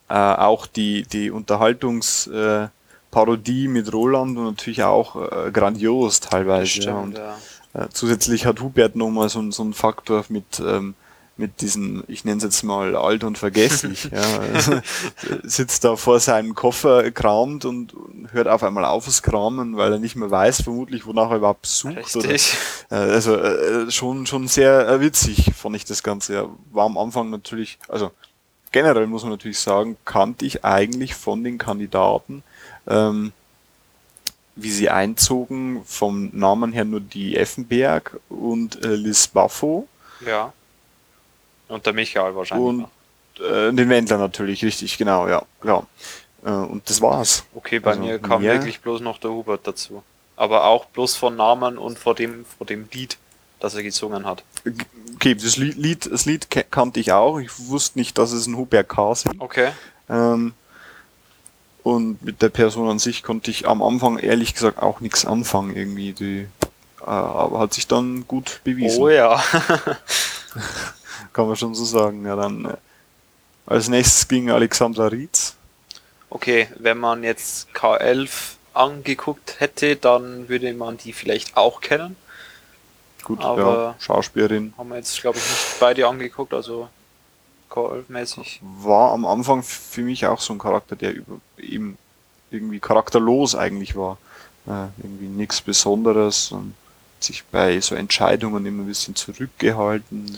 [0.10, 2.67] äh, auch die, die Unterhaltungsparodie äh,
[3.12, 6.82] Parodie mit Roland und natürlich auch äh, grandios teilweise.
[6.82, 7.38] ja, und, ja.
[7.74, 10.93] äh, zusätzlich hat Hubert nochmal so, so einen Faktor mit, ähm,
[11.39, 14.10] mit diesen, ich nenne es jetzt mal alt und vergesslich.
[14.12, 14.82] ja, also,
[15.43, 17.93] sitzt da vor seinem Koffer, kramt und
[18.32, 21.65] hört auf einmal auf das Kramen, weil er nicht mehr weiß, vermutlich, wonach er überhaupt
[21.65, 22.15] sucht.
[22.17, 22.39] Oder, äh,
[22.89, 26.34] also äh, schon, schon sehr äh, witzig, fand ich das Ganze.
[26.34, 28.12] Ja, war am Anfang natürlich, also
[28.73, 32.43] generell muss man natürlich sagen, kannte ich eigentlich von den Kandidaten,
[32.86, 33.32] ähm,
[34.58, 39.88] wie sie einzogen, vom Namen her nur die Effenberg und äh, Liz Baffo
[40.25, 40.52] Ja.
[41.69, 42.67] Und der Michael wahrscheinlich.
[42.67, 42.88] und
[43.41, 45.43] äh, den Wendler natürlich, richtig, genau, ja.
[45.63, 45.84] ja.
[46.45, 47.45] Äh, und das war's.
[47.55, 50.03] Okay, bei also mir kam mehr- wirklich bloß noch der Hubert dazu.
[50.36, 53.17] Aber auch bloß von Namen und vor dem, vor dem Lied,
[53.60, 54.43] das er gesungen hat.
[55.15, 57.39] Okay, das Lied, das Lied kannte ich auch.
[57.39, 59.15] Ich wusste nicht, dass es ein Hubert K.
[59.15, 59.39] singt.
[59.39, 59.71] Okay.
[60.10, 60.53] Ähm,
[61.84, 65.75] und mit der Person an sich konnte ich am Anfang ehrlich gesagt auch nichts anfangen
[65.75, 66.13] irgendwie.
[66.13, 66.47] Die,
[67.01, 69.01] äh, aber hat sich dann gut bewiesen.
[69.01, 69.41] Oh ja.
[71.34, 72.25] Kann man schon so sagen.
[72.25, 72.77] Ja, dann äh,
[73.65, 75.55] als nächstes ging Alexandra Rietz.
[76.29, 78.29] Okay, wenn man jetzt K11
[78.73, 82.15] angeguckt hätte, dann würde man die vielleicht auch kennen.
[83.23, 84.73] Gut, Aber- ja, Schauspielerin.
[84.77, 86.88] Haben wir jetzt, glaube ich, nicht beide angeguckt, also
[87.69, 88.60] K11-mäßig.
[88.62, 91.97] War am Anfang für mich auch so ein Charakter, der über, eben
[92.51, 94.17] irgendwie charakterlos eigentlich war.
[94.67, 96.73] Äh, irgendwie nichts Besonderes und
[97.19, 100.38] sich bei so Entscheidungen immer ein bisschen zurückgehalten.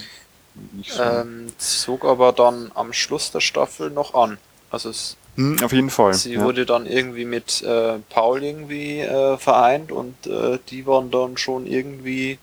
[1.00, 4.38] Ähm, zog aber dann am Schluss der Staffel noch an.
[4.70, 6.14] Also es, hm, auf jeden Fall.
[6.14, 6.44] sie ja.
[6.44, 11.68] wurde dann irgendwie mit äh, Paul irgendwie äh, vereint und äh, die waren dann schon
[11.68, 12.38] irgendwie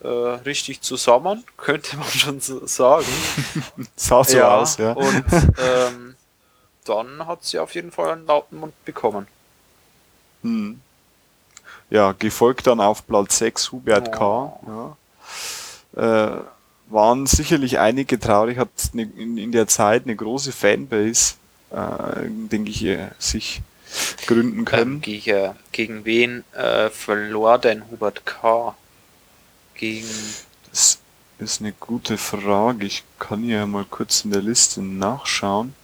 [0.00, 3.06] äh, richtig zusammen, könnte man schon so sagen.
[3.96, 4.92] Sah so aus, ja.
[4.92, 5.24] Und
[5.58, 6.16] ähm,
[6.84, 9.28] dann hat sie auf jeden Fall einen lauten Mund bekommen.
[10.42, 10.80] Hm.
[11.90, 14.58] Ja, gefolgt dann auf Platz 6 Hubert K.
[15.94, 16.36] Ja.
[16.36, 16.42] Äh,
[16.92, 21.34] waren sicherlich einige traurig, hat ne, in, in der Zeit eine große Fanbase,
[21.70, 23.62] äh, denke ich, äh, sich
[24.26, 24.94] gründen können.
[24.94, 28.74] Ähm, gegen, gegen wen äh, verlor denn Hubert K.?
[29.74, 30.06] Gegen.
[30.70, 30.98] Das
[31.38, 32.86] ist eine gute Frage.
[32.86, 35.74] Ich kann ja mal kurz in der Liste nachschauen.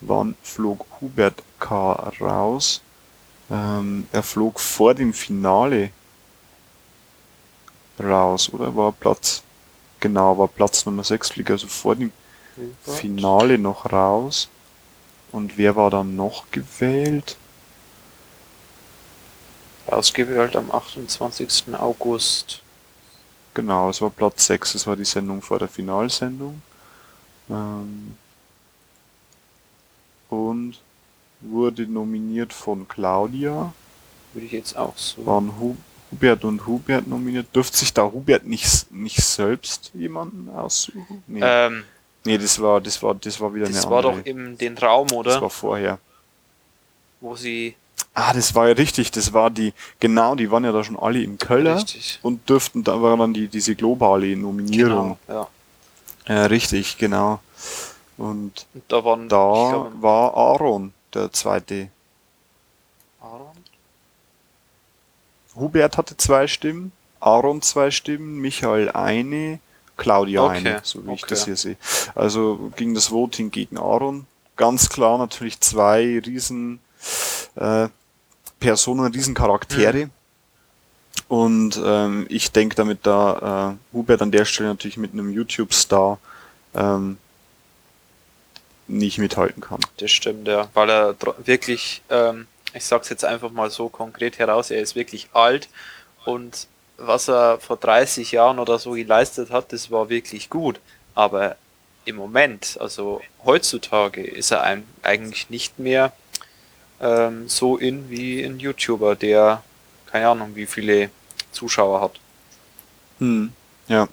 [0.00, 2.12] Wann flog Hubert K.
[2.20, 2.80] raus?
[3.50, 5.90] Ähm, er flog vor dem Finale
[7.98, 8.74] raus, oder?
[8.76, 9.42] War Platz,
[10.00, 12.12] genau, war Platz Nummer 6, fliegt also vor dem
[12.82, 14.48] Finale noch raus.
[15.30, 17.36] Und wer war dann noch gewählt?
[19.86, 21.74] Ausgewählt am 28.
[21.74, 22.62] August.
[23.54, 26.62] Genau, es war Platz 6, es war die Sendung vor der Finalsendung.
[27.48, 28.16] Ähm
[30.28, 30.78] und
[31.40, 33.72] wurde nominiert von Claudia.
[34.32, 35.24] Würde ich jetzt auch so.
[35.24, 35.76] Hu
[36.10, 37.54] Hubert und Hubert nominiert.
[37.54, 41.22] Dürfte sich da Hubert nicht, nicht selbst jemanden aussuchen?
[41.26, 41.40] Nee.
[41.42, 41.84] Ähm,
[42.24, 44.76] nee, das war, das war, das war wieder das eine Das war doch im den
[44.78, 45.32] Raum, oder?
[45.32, 45.98] Das war vorher.
[47.20, 47.74] Wo sie.
[48.14, 51.22] Ah, das war ja richtig, das war die, genau, die waren ja da schon alle
[51.22, 52.18] im Köller richtig.
[52.22, 55.18] und dürften, da war dann die, diese globale Nominierung.
[55.26, 55.48] Genau,
[56.26, 56.34] ja.
[56.34, 56.46] ja.
[56.46, 57.40] richtig, genau.
[58.16, 61.88] Und, und da, waren, da glaub, war Aaron der zweite.
[63.20, 63.57] Aaron?
[65.58, 69.60] Hubert hatte zwei Stimmen, Aaron zwei Stimmen, Michael eine,
[69.96, 70.56] Claudia okay.
[70.58, 71.16] eine, so wie okay.
[71.16, 71.76] ich das hier sehe.
[72.14, 74.26] Also ging das Voting gegen Aaron.
[74.56, 76.80] Ganz klar natürlich zwei riesen
[77.56, 77.88] äh,
[78.60, 80.06] Personen, riesen Charaktere.
[80.06, 80.10] Mhm.
[81.28, 86.18] Und ähm, ich denke, damit da äh, Hubert an der Stelle natürlich mit einem YouTube-Star
[86.74, 87.18] ähm,
[88.86, 89.80] nicht mithalten kann.
[89.98, 90.68] Das stimmt, ja.
[90.72, 95.28] Weil er wirklich, ähm, ich sag's jetzt einfach mal so konkret heraus, er ist wirklich
[95.32, 95.68] alt
[96.24, 100.80] und was er vor 30 Jahren oder so geleistet hat, das war wirklich gut.
[101.14, 101.56] Aber
[102.04, 106.12] im Moment, also heutzutage, ist er ein, eigentlich nicht mehr
[107.00, 109.62] ähm, so in wie ein YouTuber, der
[110.10, 111.10] keine Ahnung, wie viele
[111.52, 112.12] Zuschauer hat.
[113.18, 113.52] Hm,
[113.88, 114.08] ja.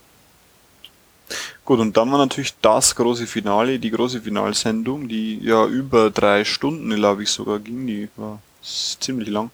[1.66, 6.46] Gut, und dann war natürlich das große Finale, die große Finalsendung, die ja über drei
[6.46, 9.50] Stunden, glaube ich, sogar ging, die war ziemlich lang.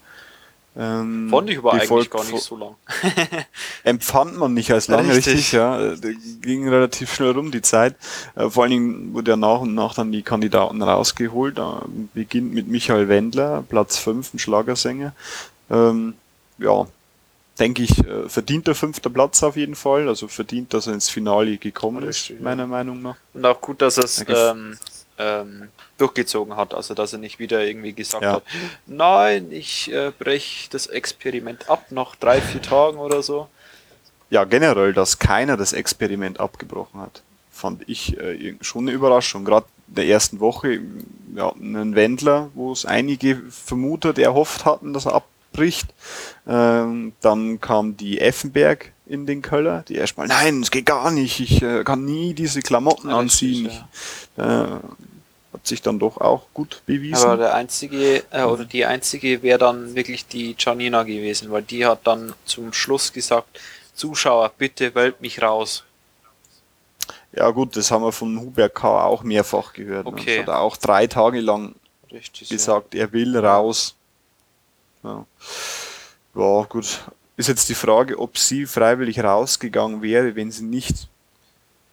[0.78, 2.76] Ähm, Fand ich aber eigentlich gar nicht so lang.
[3.84, 5.95] empfand man nicht als lang, richtig, richtig ja.
[6.41, 7.95] Ging relativ schnell rum, die Zeit.
[8.36, 11.60] Äh, vor allen Dingen wurde ja nach und nach dann die Kandidaten rausgeholt.
[12.13, 15.13] Beginnt mit Michael Wendler, Platz 5, ein Schlagersänger.
[15.69, 16.13] Ähm,
[16.58, 16.88] ja,
[17.60, 20.08] denke ich, äh, verdient der fünfter Platz auf jeden Fall.
[20.08, 22.68] Also verdient, dass er ins Finale gekommen Richtig, ist, meiner ja.
[22.68, 23.18] Meinung nach.
[23.34, 24.78] Und auch gut, dass er es ähm,
[25.18, 26.74] ähm, durchgezogen hat.
[26.74, 28.34] Also dass er nicht wieder irgendwie gesagt ja.
[28.34, 28.44] hat,
[28.88, 33.48] nein, ich äh, breche das Experiment ab nach drei, vier Tagen oder so.
[34.30, 39.44] Ja, generell, dass keiner das Experiment abgebrochen hat, fand ich äh, schon eine Überraschung.
[39.44, 40.80] Gerade der ersten Woche,
[41.36, 45.88] ja, einen Wendler, wo es einige vermutet, erhofft hatten, dass er ab bricht.
[46.48, 51.40] Ähm, dann kam die Effenberg in den Köller, die erstmal, nein, es geht gar nicht,
[51.40, 53.68] ich äh, kann nie diese Klamotten ja, anziehen.
[53.68, 54.66] Ich, äh,
[55.54, 57.26] hat sich dann doch auch gut bewiesen.
[57.26, 61.86] Aber der einzige, äh, oder die einzige wäre dann wirklich die Janina gewesen, weil die
[61.86, 63.60] hat dann zum Schluss gesagt,
[63.94, 65.84] Zuschauer, bitte wählt mich raus.
[67.34, 69.06] Ja gut, das haben wir von Hubert K.
[69.06, 70.06] auch mehrfach gehört.
[70.06, 70.12] Ne?
[70.12, 70.38] Okay.
[70.38, 71.76] Das hat er auch drei Tage lang
[72.12, 73.02] Richtig, gesagt, ja.
[73.02, 73.96] er will raus.
[75.04, 75.26] Ja.
[76.36, 77.02] ja, gut.
[77.38, 81.08] Ist jetzt die Frage, ob sie freiwillig rausgegangen wäre, wenn sie nicht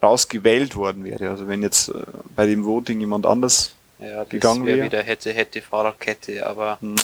[0.02, 1.30] rausgewählt worden wäre.
[1.30, 2.02] Also wenn jetzt äh,
[2.36, 4.78] bei dem Voting jemand anders ja, das gegangen wäre.
[4.78, 4.84] Wär.
[4.84, 6.78] wieder hätte, hätte Fahrradkette, aber.
[6.80, 6.96] Hm.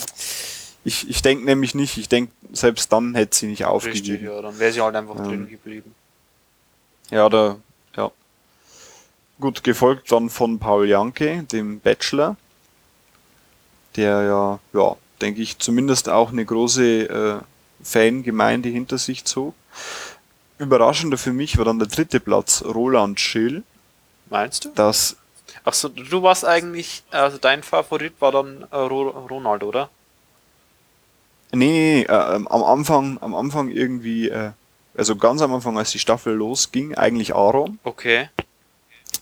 [0.86, 4.10] Ich, ich denke nämlich nicht, ich denke, selbst dann hätte sie nicht aufgegeben.
[4.10, 5.94] Richtig, ja, dann wäre sie halt einfach ähm, drin geblieben.
[7.10, 7.56] Ja, da,
[7.96, 8.10] ja.
[9.40, 12.36] Gut, gefolgt dann von Paul Janke, dem Bachelor,
[13.96, 17.38] der ja, ja, denke ich, zumindest auch eine große äh,
[17.82, 19.54] Fangemeinde hinter sich zog.
[20.58, 23.62] Überraschender für mich war dann der dritte Platz, Roland Schill.
[24.30, 24.70] Meinst du?
[24.74, 25.16] Das.
[25.64, 29.90] Achso, du warst eigentlich, also dein Favorit war dann äh, Ronald, oder?
[31.52, 34.50] Nee, nee, äh, am Anfang, am Anfang irgendwie, äh,
[34.96, 37.78] also ganz am Anfang, als die Staffel losging, eigentlich Aaron.
[37.84, 38.28] Okay.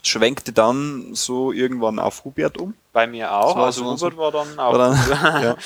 [0.02, 2.74] Schwenkte dann so irgendwann auf Hubert um.
[2.92, 4.72] Bei mir auch, also Hubert so, war dann auch.
[4.72, 5.56] War dann, ja.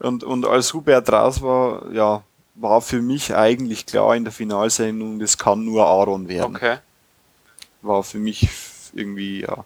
[0.00, 2.22] und, und als Hubert raus war, ja,
[2.54, 6.56] war für mich eigentlich klar in der Finalsendung, das kann nur Aaron werden.
[6.56, 6.78] Okay.
[7.82, 8.48] War für mich
[8.94, 9.64] irgendwie, ja,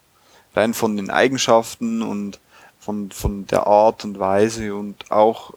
[0.54, 2.38] rein von den Eigenschaften und
[2.78, 5.54] von, von der Art und Weise und auch,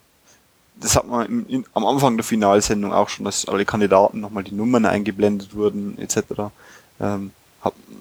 [0.76, 4.44] das hat man in, in, am Anfang der Finalsendung auch schon, dass alle Kandidaten nochmal
[4.44, 6.52] die Nummern eingeblendet wurden, etc.
[7.00, 7.32] Ähm,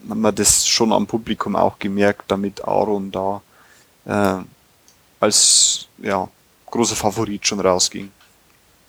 [0.09, 3.43] hat, man das schon am Publikum auch gemerkt, damit Aaron da
[4.05, 4.43] äh,
[5.21, 6.29] als ja,
[6.67, 8.11] großer Favorit schon rausging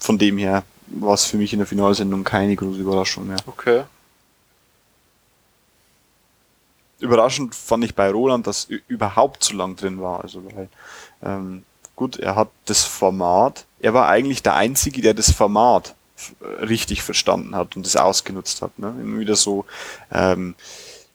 [0.03, 3.37] von dem her war es für mich in der Finalsendung keine große Überraschung mehr.
[3.47, 3.83] Okay.
[6.99, 10.21] Überraschend fand ich bei Roland, dass überhaupt zu lang drin war.
[10.21, 10.67] Also weil,
[11.23, 11.63] ähm,
[11.95, 15.95] gut, er hat das Format, er war eigentlich der Einzige, der das Format
[16.61, 18.77] richtig verstanden hat und es ausgenutzt hat.
[18.79, 18.93] Ne?
[19.01, 19.65] Immer wieder so
[20.11, 20.55] ähm,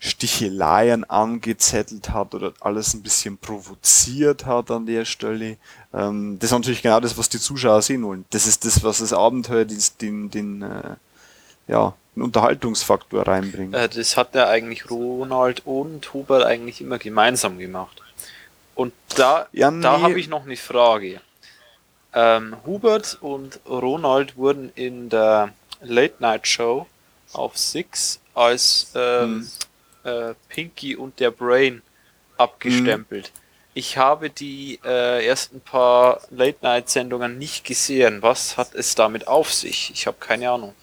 [0.01, 5.57] Sticheleien angezettelt hat oder alles ein bisschen provoziert hat an der Stelle.
[5.93, 8.25] Ähm, das ist natürlich genau das, was die Zuschauer sehen wollen.
[8.31, 10.97] Das ist das, was das Abenteuer, den, den, den äh,
[11.67, 13.75] ja, einen Unterhaltungsfaktor reinbringt.
[13.75, 18.01] Äh, das hat ja eigentlich Ronald und Hubert eigentlich immer gemeinsam gemacht.
[18.77, 19.83] Und da, ja, nee.
[19.83, 21.21] da habe ich noch eine Frage.
[22.15, 26.87] Ähm, Hubert und Ronald wurden in der Late Night Show
[27.33, 29.49] auf Six als ähm, hm
[30.05, 31.83] äh, Pinky und der Brain
[32.37, 33.33] abgestempelt.
[33.35, 33.41] Mhm.
[33.75, 38.23] Ich habe die äh, ersten paar Late-Night-Sendungen nicht gesehen.
[38.23, 39.93] Was hat es damit auf sich?
[39.95, 40.75] Ich habe keine Ahnung.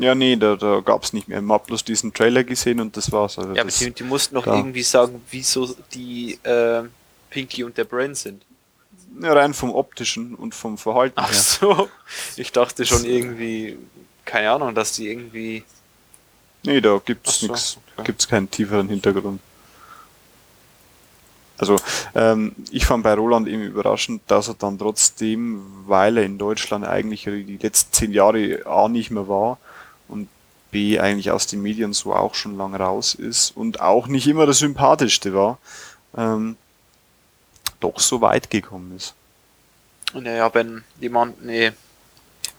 [0.00, 1.40] ja, nee, da, da gab es nicht mehr.
[1.40, 3.38] Ich habe bloß diesen Trailer gesehen und das war's.
[3.38, 6.82] Also ja, das, aber die, die mussten noch irgendwie sagen, wieso die äh,
[7.30, 8.42] Pinky und der Brain sind.
[9.20, 11.88] Ja, rein vom optischen und vom Verhalten Ach so.
[12.36, 13.78] Ich dachte schon irgendwie,
[14.24, 15.64] keine Ahnung, dass die irgendwie
[16.64, 18.06] Nee, da gibt's so, nichts, okay.
[18.06, 19.40] gibt's keinen tieferen Hintergrund.
[21.58, 21.76] Also
[22.14, 26.84] ähm, ich fand bei Roland eben überraschend, dass er dann trotzdem, weil er in Deutschland
[26.84, 29.58] eigentlich die letzten zehn Jahre A nicht mehr war
[30.08, 30.28] und
[30.72, 34.44] B eigentlich aus den Medien so auch schon lang raus ist und auch nicht immer
[34.44, 35.58] der sympathischste war,
[36.16, 36.56] ähm,
[37.78, 39.14] doch so weit gekommen ist.
[40.14, 41.74] Naja, wenn jemand eine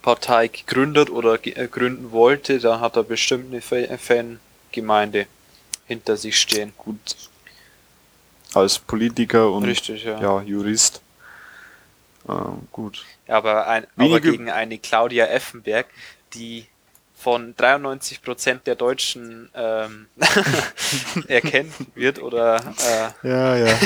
[0.04, 3.62] Partei gegründet oder äh, gründen wollte, dann hat er bestimmt eine
[3.98, 5.26] Fangemeinde
[5.86, 6.74] hinter sich stehen.
[6.76, 7.16] Gut.
[8.52, 10.20] Als Politiker und Richtig, ja.
[10.20, 11.00] ja Jurist.
[12.28, 12.32] Äh,
[12.70, 13.02] gut.
[13.28, 15.86] Aber, ein, aber gegen eine Claudia Effenberg,
[16.34, 16.66] die
[17.16, 20.08] von 93% der Deutschen ähm,
[21.28, 22.56] erkennt wird oder
[23.22, 23.78] äh, ja, ja.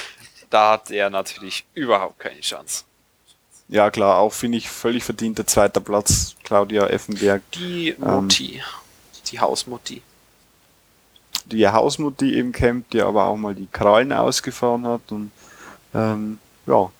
[0.50, 2.84] da hat er natürlich überhaupt keine Chance.
[3.68, 7.42] Ja, klar, auch finde ich völlig verdienter zweiter Platz, Claudia Effenberg.
[7.52, 8.62] Die ähm, Mutti, ähm,
[9.30, 10.02] die Hausmutti.
[11.46, 15.32] Die Hausmutti eben kämpft, die aber auch mal die Krallen ausgefahren hat und
[15.94, 16.90] ähm, ja,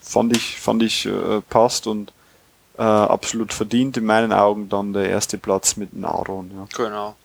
[0.00, 2.12] fand ich, fand ich äh, passt und
[2.78, 6.50] äh, absolut verdient in meinen Augen dann der erste Platz mit Aaron.
[6.54, 6.66] Ja.
[6.76, 7.16] Genau.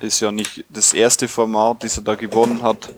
[0.00, 2.92] Ist ja nicht das erste Format, das er da gewonnen hat,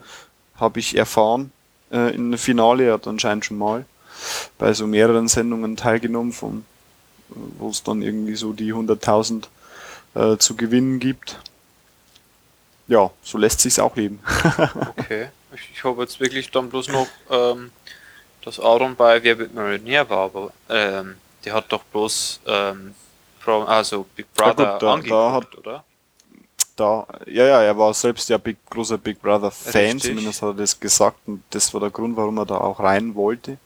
[0.56, 1.52] habe ich erfahren
[1.92, 3.84] äh, in der Finale, er hat anscheinend schon mal
[4.58, 6.64] bei so mehreren Sendungen teilgenommen, von,
[7.28, 9.44] wo es dann irgendwie so die 100.000
[10.14, 11.38] äh, zu gewinnen gibt.
[12.88, 14.20] Ja, so lässt sich's auch leben.
[14.98, 15.28] okay.
[15.54, 17.70] Ich, ich habe jetzt wirklich dann bloß noch, ähm,
[18.42, 22.94] dass Aaron bei Wer wird Millionär war, aber ähm, der hat doch bloß ähm,
[23.44, 25.84] also Big Brother ja, gut, da, da hat, oder?
[26.74, 30.54] Da, ja, ja, er war selbst ja big, großer Big Brother Fan, zumindest hat er
[30.54, 33.56] das gesagt und das war der Grund, warum er da auch rein wollte.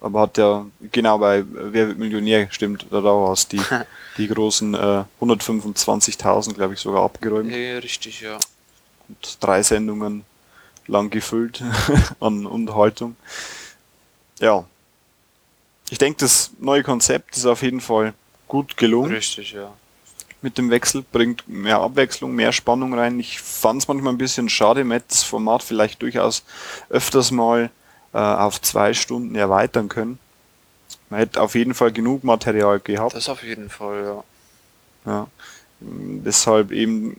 [0.00, 3.60] Aber hat ja, genau bei Wer wird Millionär stimmt, da hast die,
[4.16, 7.50] die großen äh, 125.000, glaube ich, sogar abgeräumt.
[7.50, 8.38] Ja, richtig, ja.
[9.08, 10.24] Und drei Sendungen
[10.86, 11.62] lang gefüllt
[12.20, 13.16] an Unterhaltung.
[14.40, 14.64] Ja.
[15.90, 18.14] Ich denke, das neue Konzept ist auf jeden Fall
[18.48, 19.12] gut gelungen.
[19.12, 19.72] Richtig, ja.
[20.42, 23.20] Mit dem Wechsel bringt mehr Abwechslung, mehr Spannung rein.
[23.20, 26.44] Ich fand es manchmal ein bisschen schade, man hätte das Format vielleicht durchaus
[26.88, 27.70] öfters mal
[28.12, 30.18] äh, auf zwei Stunden erweitern können.
[31.08, 33.14] Man hätte auf jeden Fall genug Material gehabt.
[33.14, 34.24] Das auf jeden Fall, ja.
[35.12, 35.26] Ja.
[35.80, 37.16] Deshalb eben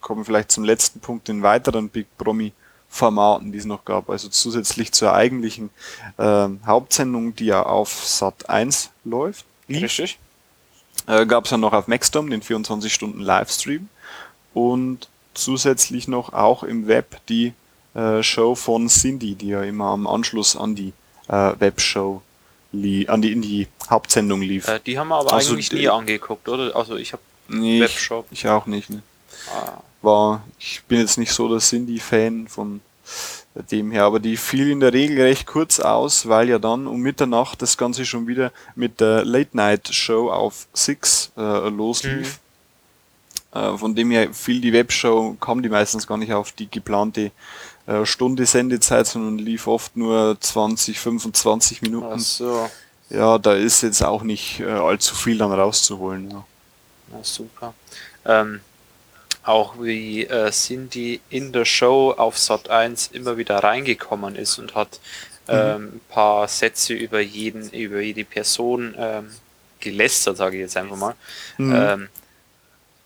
[0.00, 2.52] kommen wir vielleicht zum letzten Punkt in weiteren Big Promi
[2.88, 4.10] Formaten, die es noch gab.
[4.10, 5.70] Also zusätzlich zur eigentlichen
[6.18, 9.46] äh, Hauptsendung, die ja auf Sat 1 läuft.
[9.68, 10.18] Richtig.
[11.06, 13.88] Äh, gab es ja noch auf Maxdom den 24 Stunden Livestream
[14.52, 17.54] und zusätzlich noch auch im Web die
[17.94, 20.92] äh, Show von Cindy, die ja immer am Anschluss an die
[21.28, 22.22] äh, Webshow
[22.72, 24.66] an die in die Hauptsendung lief.
[24.66, 26.74] Äh, die haben wir aber also eigentlich nie angeguckt, oder?
[26.74, 28.26] Also ich habe nee, Webshop.
[28.30, 28.88] Ich, ich auch nicht.
[28.88, 29.02] Ne?
[29.52, 29.82] Ah.
[30.00, 32.80] War, ich bin jetzt nicht so der Cindy-Fan von
[33.70, 37.00] dem her, aber die fiel in der Regel recht kurz aus, weil ja dann um
[37.00, 42.40] Mitternacht das Ganze schon wieder mit der Late Night Show auf Six äh, loslief.
[43.52, 43.58] Mhm.
[43.58, 47.30] Äh, von dem her fiel die Webshow, kam die meistens gar nicht auf die geplante
[48.04, 52.14] Stunde Sendezeit, sondern lief oft nur 20, 25 Minuten.
[52.14, 52.70] Ach so.
[53.10, 56.30] Ja, da ist jetzt auch nicht äh, allzu viel dann rauszuholen.
[56.30, 56.44] Ja,
[57.12, 57.74] ja super.
[58.24, 58.60] Ähm,
[59.42, 64.74] auch wie äh, Cindy in der Show auf Sat 1 immer wieder reingekommen ist und
[64.74, 65.00] hat
[65.48, 65.54] mhm.
[65.54, 69.30] ähm, ein paar Sätze über jeden, über jede Person ähm,
[69.80, 71.14] gelästert, sage ich jetzt einfach mal.
[71.58, 71.74] Mhm.
[71.74, 72.08] Ähm,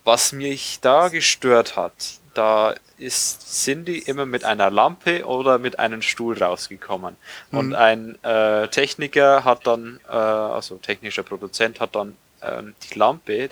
[0.05, 6.03] was mich da gestört hat, da ist Cindy immer mit einer Lampe oder mit einem
[6.03, 7.17] Stuhl rausgekommen.
[7.51, 7.59] Mhm.
[7.59, 13.51] Und ein äh, Techniker hat dann, äh, also technischer Produzent hat dann ähm, die Lampe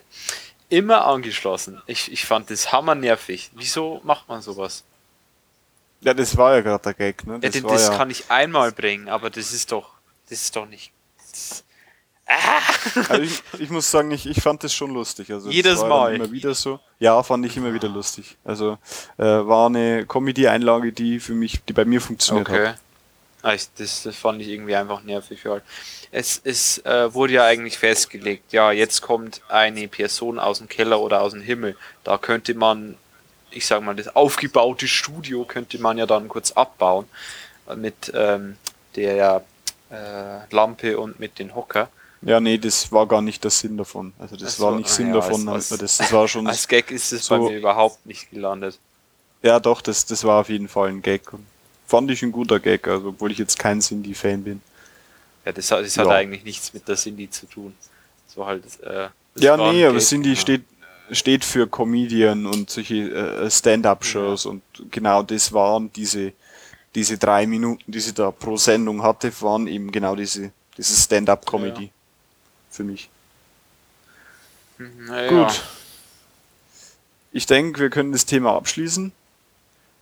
[0.68, 1.82] immer angeschlossen.
[1.86, 3.50] Ich, ich fand das hammernervig.
[3.54, 4.84] Wieso macht man sowas?
[6.00, 7.38] Ja, das war ja gerade der Gag, ne?
[7.40, 9.92] Das, ja, das ja kann ich einmal bringen, aber das ist doch,
[10.28, 10.92] das ist doch nicht.
[11.30, 11.63] Das,
[13.08, 15.30] also ich, ich, muss sagen, ich, ich fand das schon lustig.
[15.30, 16.14] Also Jedes Mal.
[16.14, 16.80] Immer wieder so.
[16.98, 18.36] Ja, fand ich immer wieder lustig.
[18.44, 18.78] Also
[19.18, 22.68] äh, war eine Comedy-Einlage, die für mich, die bei mir funktioniert okay.
[22.68, 22.78] hat.
[23.42, 25.44] Ah, ich, das, das fand ich irgendwie einfach nervig.
[25.44, 25.62] Halt.
[26.10, 30.98] Es, es äh, wurde ja eigentlich festgelegt, ja, jetzt kommt eine Person aus dem Keller
[31.00, 31.76] oder aus dem Himmel.
[32.04, 32.96] Da könnte man,
[33.50, 37.06] ich sag mal, das aufgebaute Studio könnte man ja dann kurz abbauen
[37.76, 38.56] mit ähm,
[38.96, 39.44] der
[39.90, 41.90] äh, Lampe und mit den Hocker.
[42.24, 44.12] Ja, nee, das war gar nicht der Sinn davon.
[44.18, 45.46] Also das, das war nicht Sinn ja, davon.
[45.48, 48.30] Als, als, das, das war schon als Gag ist es so, bei mir überhaupt nicht
[48.30, 48.78] gelandet.
[49.42, 51.22] Ja, doch, das, das war auf jeden Fall ein Gag.
[51.86, 54.62] Fand ich ein guter Gag, also obwohl ich jetzt kein Cindy-Fan bin.
[55.44, 56.12] Ja, das, das hat ja.
[56.12, 57.74] eigentlich nichts mit der Cindy zu tun.
[58.26, 58.64] Das war halt.
[58.82, 60.36] Äh, ja, nee, aber Gag, Cindy ja.
[60.36, 60.64] steht
[61.10, 66.32] steht für Comedian und solche äh, Stand-up-Shows und genau das waren diese
[66.94, 71.90] diese drei Minuten, die sie da pro Sendung hatte, waren eben genau diese diese Stand-up-Comedy
[72.74, 73.08] für mich.
[74.78, 75.44] Naja.
[75.44, 75.62] Gut.
[77.32, 79.12] Ich denke, wir können das Thema abschließen.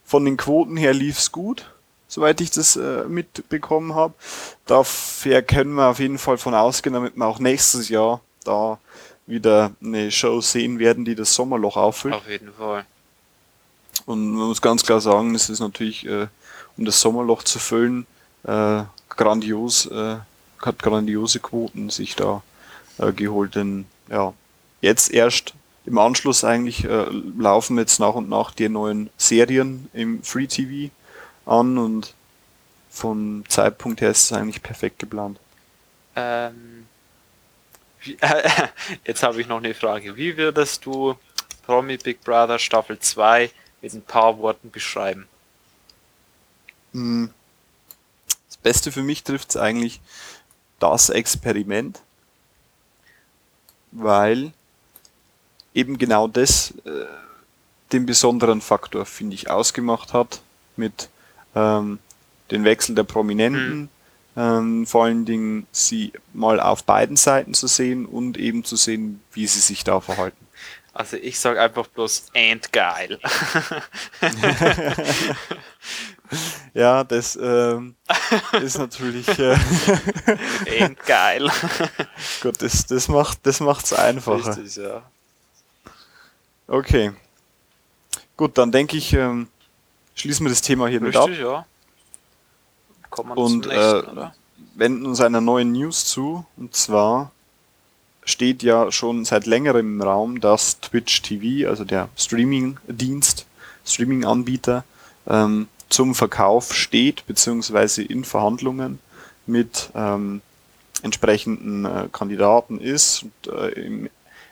[0.04, 1.70] Von den Quoten her lief's gut,
[2.08, 4.14] soweit ich das äh, mitbekommen habe.
[4.66, 8.78] Dafür können wir auf jeden Fall von ausgehen, damit wir auch nächstes Jahr da
[9.26, 12.14] wieder eine Show sehen werden, die das Sommerloch auffüllt.
[12.14, 12.84] Auf jeden Fall.
[14.04, 16.26] Und man muss ganz klar sagen, es ist natürlich, äh,
[16.76, 18.06] um das Sommerloch zu füllen,
[18.44, 20.16] äh, grandios, äh,
[20.60, 22.42] hat grandiose Quoten sich da
[22.98, 23.54] äh, geholt.
[23.54, 24.32] Denn ja,
[24.80, 27.06] jetzt erst im Anschluss eigentlich äh,
[27.38, 30.92] laufen jetzt nach und nach die neuen Serien im Free TV
[31.44, 32.14] an und
[32.90, 35.40] vom Zeitpunkt her ist es eigentlich perfekt geplant.
[36.14, 36.86] Ähm,
[38.00, 38.50] wie, äh,
[39.06, 40.16] jetzt habe ich noch eine Frage.
[40.16, 41.16] Wie würdest du
[41.64, 45.26] Promi Big Brother Staffel 2 mit ein paar Worten beschreiben?
[46.92, 47.30] Hm.
[48.48, 50.00] Das Beste für mich trifft es eigentlich
[50.78, 52.02] das Experiment
[53.92, 54.52] weil
[55.74, 57.06] eben genau das äh,
[57.92, 60.40] den besonderen Faktor, finde ich, ausgemacht hat
[60.76, 61.08] mit
[61.54, 61.98] ähm,
[62.50, 63.88] den Wechsel der Prominenten, mhm.
[64.36, 69.20] ähm, vor allen Dingen sie mal auf beiden Seiten zu sehen und eben zu sehen,
[69.32, 70.46] wie sie sich da verhalten.
[70.94, 73.18] Also ich sage einfach bloß endgeil.
[76.74, 77.94] ja, das ähm,
[78.60, 79.56] ist natürlich äh,
[80.78, 81.50] endgeil.
[82.42, 84.56] Gut, das, das macht das macht's einfacher.
[84.56, 85.02] Richtig, ja.
[86.66, 87.12] Okay.
[88.36, 89.48] Gut, dann denke ich, ähm,
[90.14, 91.38] schließen wir das Thema hier Richtig, mit ab.
[91.38, 91.66] ja.
[93.10, 94.30] Kommen wir und nächsten, äh,
[94.74, 97.30] wenden uns einer neuen News zu, und zwar
[98.24, 103.46] steht ja schon seit längerem im Raum, dass Twitch TV, also der Streaming-Dienst,
[103.84, 104.84] Streaming-Anbieter,
[105.26, 108.98] ähm, zum Verkauf steht, beziehungsweise in Verhandlungen
[109.46, 110.40] mit ähm,
[111.02, 113.24] entsprechenden äh, Kandidaten ist.
[113.24, 114.08] Und, äh, Im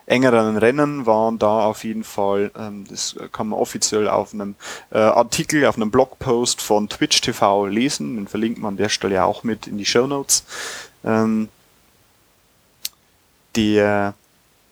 [0.07, 4.57] engeren Rennen waren da auf jeden Fall, ähm, das kann man offiziell auf einem
[4.91, 9.25] äh, Artikel, auf einem Blogpost von Twitch TV lesen, den verlinkt man an der Stelle
[9.25, 10.45] auch mit in die Show Notes.
[11.05, 11.49] Ähm,
[13.57, 14.15] der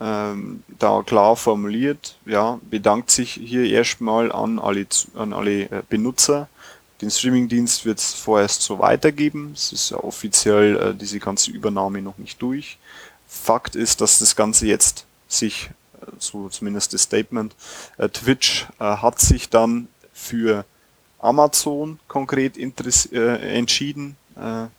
[0.00, 6.48] ähm, da klar formuliert, ja, bedankt sich hier erstmal an alle, an alle äh, Benutzer.
[7.00, 9.52] Den Streamingdienst wird es vorerst so weitergeben.
[9.54, 12.78] Es ist ja offiziell äh, diese ganze Übernahme noch nicht durch.
[13.26, 15.70] Fakt ist, dass das Ganze jetzt sich,
[16.00, 17.56] äh, so zumindest das Statement,
[17.96, 20.64] äh, Twitch äh, hat sich dann für
[21.18, 24.16] Amazon konkret äh, entschieden.
[24.36, 24.70] ja,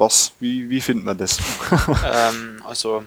[0.00, 1.38] was, wie, wie findet man das?
[2.04, 3.04] ähm, also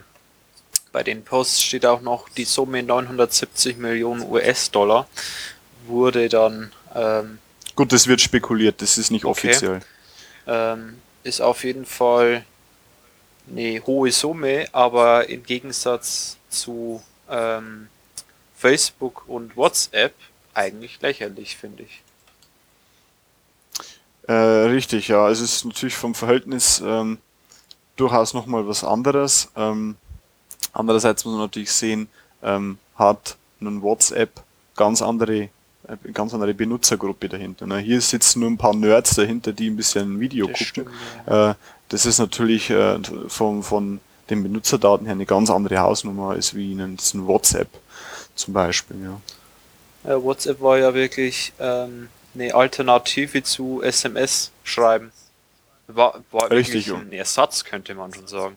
[0.92, 5.08] bei den Posts steht auch noch, die Summe 970 Millionen US-Dollar
[5.86, 6.72] wurde dann.
[6.94, 7.38] Ähm,
[7.74, 9.48] Gut, das wird spekuliert, das ist nicht okay.
[9.48, 9.80] offiziell.
[10.46, 12.44] Ähm, ist auf jeden Fall
[13.50, 17.88] eine hohe Summe, aber im Gegensatz zu ähm,
[18.56, 20.14] Facebook und WhatsApp
[20.54, 22.03] eigentlich lächerlich, finde ich.
[24.26, 25.28] Äh, richtig, ja.
[25.28, 27.18] Es ist natürlich vom Verhältnis ähm,
[27.96, 29.50] durchaus nochmal was anderes.
[29.56, 29.96] Ähm,
[30.72, 32.08] andererseits muss man natürlich sehen,
[32.42, 34.42] ähm, hat nun WhatsApp
[34.76, 35.50] ganz andere
[35.86, 37.66] äh, ganz andere Benutzergruppe dahinter.
[37.66, 37.78] Ne?
[37.78, 40.66] Hier sitzen nur ein paar Nerds dahinter, die ein bisschen Video das gucken.
[40.66, 40.90] Stimmt,
[41.26, 41.50] ja.
[41.50, 41.54] äh,
[41.90, 42.98] das ist natürlich äh,
[43.28, 44.00] von, von
[44.30, 47.68] den Benutzerdaten her eine ganz andere Hausnummer als wie in ein WhatsApp
[48.34, 48.96] zum Beispiel.
[50.04, 50.14] Ja.
[50.14, 55.12] Äh, WhatsApp war ja wirklich ähm, eine Alternative zu SMS schreiben.
[55.86, 58.56] War, war Richtig, ein Ersatz, könnte man schon sagen.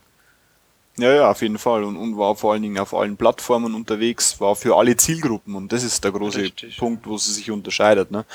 [0.98, 1.84] Ja, ja, auf jeden Fall.
[1.84, 5.56] Und, und war vor allen Dingen auf allen Plattformen unterwegs, war für alle Zielgruppen.
[5.56, 6.78] Und das ist der große Richtig.
[6.78, 8.10] Punkt, wo sie sich unterscheidet.
[8.10, 8.26] Ne?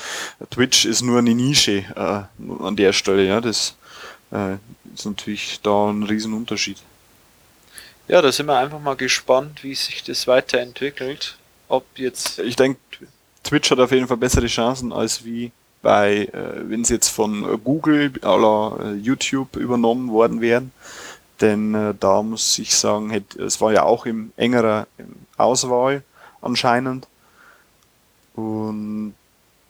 [0.49, 3.25] Twitch ist nur eine Nische äh, an der Stelle.
[3.25, 3.75] Ja, das
[4.31, 4.55] äh,
[4.93, 6.77] ist natürlich da ein Riesenunterschied.
[8.07, 11.37] Ja, da sind wir einfach mal gespannt, wie sich das weiterentwickelt.
[11.67, 12.39] Ob jetzt.
[12.39, 12.79] Ich denke,
[13.43, 17.61] Twitch hat auf jeden Fall bessere Chancen als wie bei, äh, wenn sie jetzt von
[17.63, 20.71] Google la äh, YouTube übernommen worden wären.
[21.41, 24.87] Denn äh, da muss ich sagen, hätte, es war ja auch im engerer
[25.37, 26.03] Auswahl
[26.41, 27.07] anscheinend.
[28.35, 29.13] Und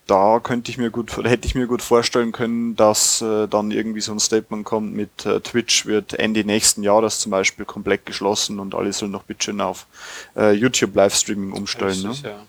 [0.08, 3.72] da könnte ich mir gut, oder hätte ich mir gut vorstellen können, dass äh, dann
[3.72, 8.06] irgendwie so ein Statement kommt mit äh, Twitch wird Ende nächsten Jahres zum Beispiel komplett
[8.06, 9.88] geschlossen und alle sollen noch bitte schön auf
[10.36, 12.02] äh, YouTube Livestreaming umstellen.
[12.02, 12.10] Ne?
[12.10, 12.40] Richtig, ja.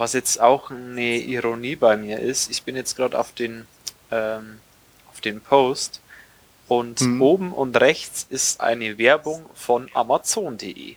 [0.00, 3.66] Was jetzt auch eine Ironie bei mir ist, ich bin jetzt gerade auf den
[4.10, 4.58] ähm,
[5.12, 6.00] auf den Post
[6.68, 7.20] und Mhm.
[7.20, 10.96] oben und rechts ist eine Werbung von Amazon.de.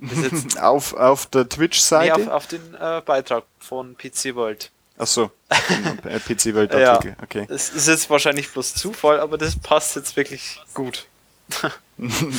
[0.58, 2.14] Auf, auf der nee, Twitch-Seite?
[2.14, 4.70] auf, auf den äh, Beitrag von PC World.
[4.96, 7.44] Achso, PC Welt Artikel, okay.
[7.46, 11.04] Das ist jetzt wahrscheinlich bloß Zufall, aber das passt jetzt wirklich gut.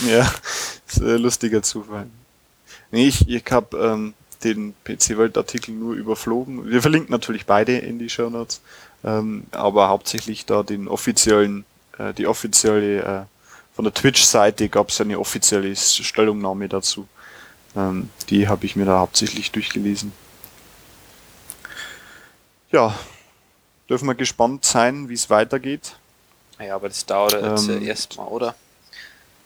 [0.07, 0.33] ja,
[0.87, 2.07] ist ein lustiger Zufall.
[2.89, 6.69] Nee, ich, ich habe ähm, den PC Welt Artikel nur überflogen.
[6.69, 8.61] Wir verlinken natürlich beide in die Show Notes,
[9.03, 11.65] ähm, aber hauptsächlich da den offiziellen,
[11.97, 13.21] äh, die offizielle, äh,
[13.75, 17.07] von der Twitch-Seite gab es eine offizielle Stellungnahme dazu.
[17.75, 20.11] Ähm, die habe ich mir da hauptsächlich durchgelesen.
[22.71, 22.95] Ja,
[23.89, 25.95] dürfen wir gespannt sein, wie es weitergeht.
[26.59, 28.55] Ja, aber das dauert jetzt Ähm, äh, erstmal, oder?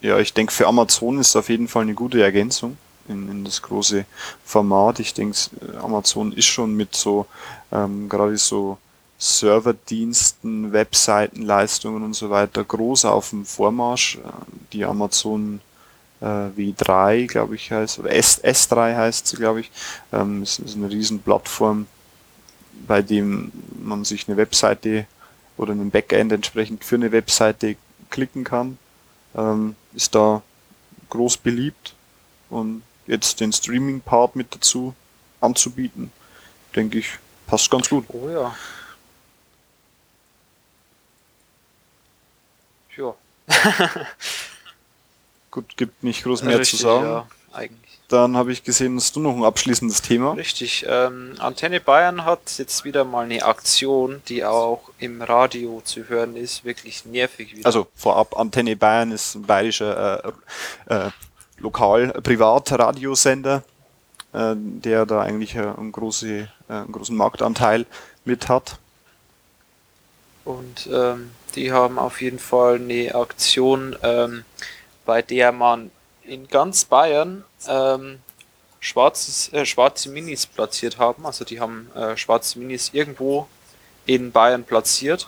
[0.01, 2.77] Ja, ich denke, für Amazon ist auf jeden Fall eine gute Ergänzung
[3.07, 4.05] in, in das große
[4.43, 4.99] Format.
[4.99, 5.37] Ich denke,
[5.81, 7.25] Amazon ist schon mit so,
[7.71, 8.77] ähm, gerade so
[9.19, 14.17] Serverdiensten, Webseitenleistungen und so weiter groß auf dem Vormarsch.
[14.17, 14.21] Äh,
[14.73, 15.59] Die Amazon
[16.21, 19.71] äh, W3, glaube ich, heißt, oder S, S3 heißt sie, glaube ich,
[20.13, 21.87] ähm, ist, ist eine riesen Plattform,
[22.87, 25.07] bei dem man sich eine Webseite
[25.57, 27.75] oder einen Backend entsprechend für eine Webseite
[28.09, 28.77] klicken kann
[29.37, 30.41] ähm, ist da
[31.09, 31.93] groß beliebt
[32.49, 34.93] und jetzt den Streaming-Part mit dazu
[35.41, 36.11] anzubieten,
[36.75, 38.05] denke ich, passt ganz gut.
[38.09, 38.55] Oh ja.
[42.97, 43.15] Ja.
[45.51, 47.05] Gut, gibt nicht groß mehr Richtig, zu sagen.
[47.05, 47.99] Ja, eigentlich.
[48.09, 50.31] Dann habe ich gesehen, dass du noch ein abschließendes Thema.
[50.33, 50.85] Richtig.
[50.87, 56.35] Ähm, Antenne Bayern hat jetzt wieder mal eine Aktion, die auch im Radio zu hören
[56.35, 56.63] ist.
[56.63, 57.65] Wirklich nervig wieder.
[57.65, 60.33] Also vorab, Antenne Bayern ist ein bayerischer
[60.87, 61.11] äh, äh,
[61.59, 63.63] Lokal-Privat-Radiosender,
[64.33, 67.85] äh, der da eigentlich äh, einen, große, äh, einen großen Marktanteil
[68.25, 68.79] mit hat.
[70.45, 74.45] Und ähm, die haben auf jeden Fall eine Aktion, ähm,
[75.05, 75.91] bei der man
[76.23, 78.19] in ganz Bayern ähm,
[78.79, 81.25] schwarzes, äh, schwarze Minis platziert haben.
[81.25, 83.47] Also die haben äh, schwarze Minis irgendwo
[84.05, 85.27] in Bayern platziert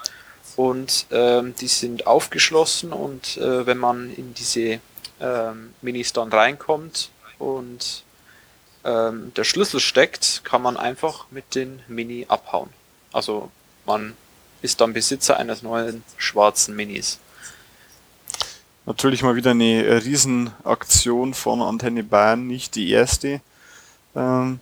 [0.56, 4.80] und ähm, die sind aufgeschlossen und äh, wenn man in diese
[5.20, 5.74] ähm,
[6.14, 8.04] dann reinkommt und
[8.84, 12.70] ähm, der Schlüssel steckt, kann man einfach mit den Mini abhauen.
[13.12, 13.52] Also
[13.86, 14.16] man
[14.62, 17.20] ist dann Besitzer eines neuen schwarzen Minis.
[18.86, 23.42] Natürlich mal wieder eine Riesenaktion von Antenne Bayern, nicht die erste.
[24.16, 24.60] Ähm,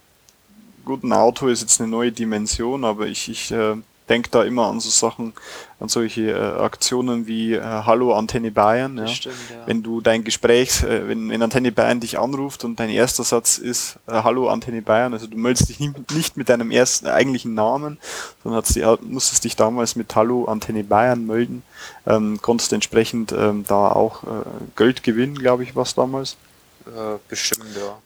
[0.83, 3.75] gut, ein Auto ist jetzt eine neue Dimension, aber ich, ich äh,
[4.09, 5.33] denke da immer an so Sachen,
[5.79, 8.97] an solche äh, Aktionen wie äh, Hallo Antenne Bayern.
[8.97, 9.07] Ja.
[9.07, 9.67] Stimmt, ja.
[9.67, 13.57] Wenn du dein Gespräch, äh, wenn, wenn Antenne Bayern dich anruft und dein erster Satz
[13.57, 17.53] ist äh, Hallo Antenne Bayern, also du meldest dich nicht, nicht mit deinem ersten eigentlichen
[17.53, 17.97] Namen,
[18.43, 21.63] sondern hast, die- musstest dich damals mit Hallo Antenne Bayern melden,
[22.05, 24.27] ähm, konntest entsprechend ähm, da auch äh,
[24.75, 26.37] Geld gewinnen, glaube ich, was damals.
[26.85, 27.97] Äh, bestimmt, ja.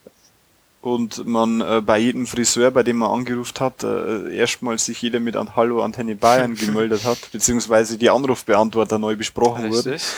[0.81, 5.19] Und man äh, bei jedem Friseur, bei dem man angerufen hat, äh, erstmal sich jeder
[5.19, 10.09] mit an Hallo Antenne Bayern gemeldet hat, beziehungsweise die Anrufbeantworter neu besprochen wurden Richtig.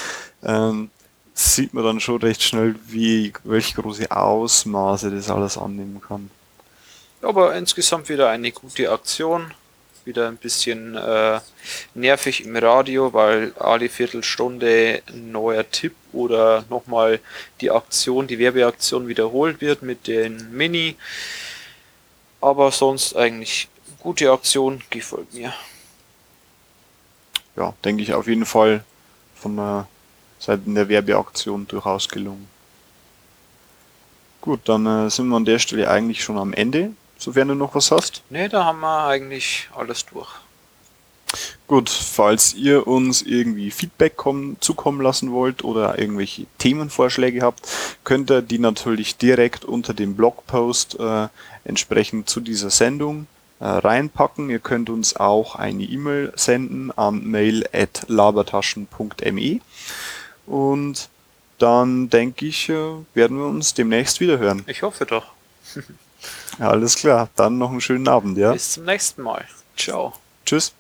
[0.44, 0.90] ähm,
[1.34, 6.30] sieht man dann schon recht schnell, wie welche große Ausmaße das alles annehmen kann.
[7.22, 9.52] Aber insgesamt wieder eine gute Aktion.
[10.06, 11.40] Wieder ein bisschen äh,
[11.94, 17.20] nervig im Radio, weil alle Viertelstunde ein neuer Tipp oder nochmal
[17.62, 20.98] die Aktion, die Werbeaktion wiederholt wird mit den Mini.
[22.42, 25.54] Aber sonst eigentlich gute Aktion, gefällt mir.
[27.56, 28.84] Ja, denke ich auf jeden Fall
[29.36, 29.88] von der
[30.40, 32.48] Seite der Werbeaktion durchaus gelungen.
[34.42, 36.92] Gut, dann äh, sind wir an der Stelle eigentlich schon am Ende,
[37.24, 38.24] sofern du noch was hast.
[38.30, 40.30] Ne, da haben wir eigentlich alles durch.
[41.68, 47.68] Gut, falls ihr uns irgendwie Feedback kommen, zukommen lassen wollt oder irgendwelche Themenvorschläge habt,
[48.04, 51.30] könnt ihr die natürlich direkt unter dem Blogpost äh,
[51.64, 53.26] entsprechend zu dieser Sendung
[53.60, 54.52] äh, reinpacken.
[54.52, 59.62] Ihr könnt uns auch eine E-Mail senden an mail.labertaschen.me
[60.46, 61.10] und
[61.58, 64.64] dann denke ich, äh, werden wir uns demnächst wieder hören.
[64.68, 65.32] Ich hoffe doch.
[66.60, 68.54] Alles klar, dann noch einen schönen Abend, ja?
[68.54, 69.46] Bis zum nächsten Mal.
[69.76, 70.14] Ciao.
[70.46, 70.74] Tschüss.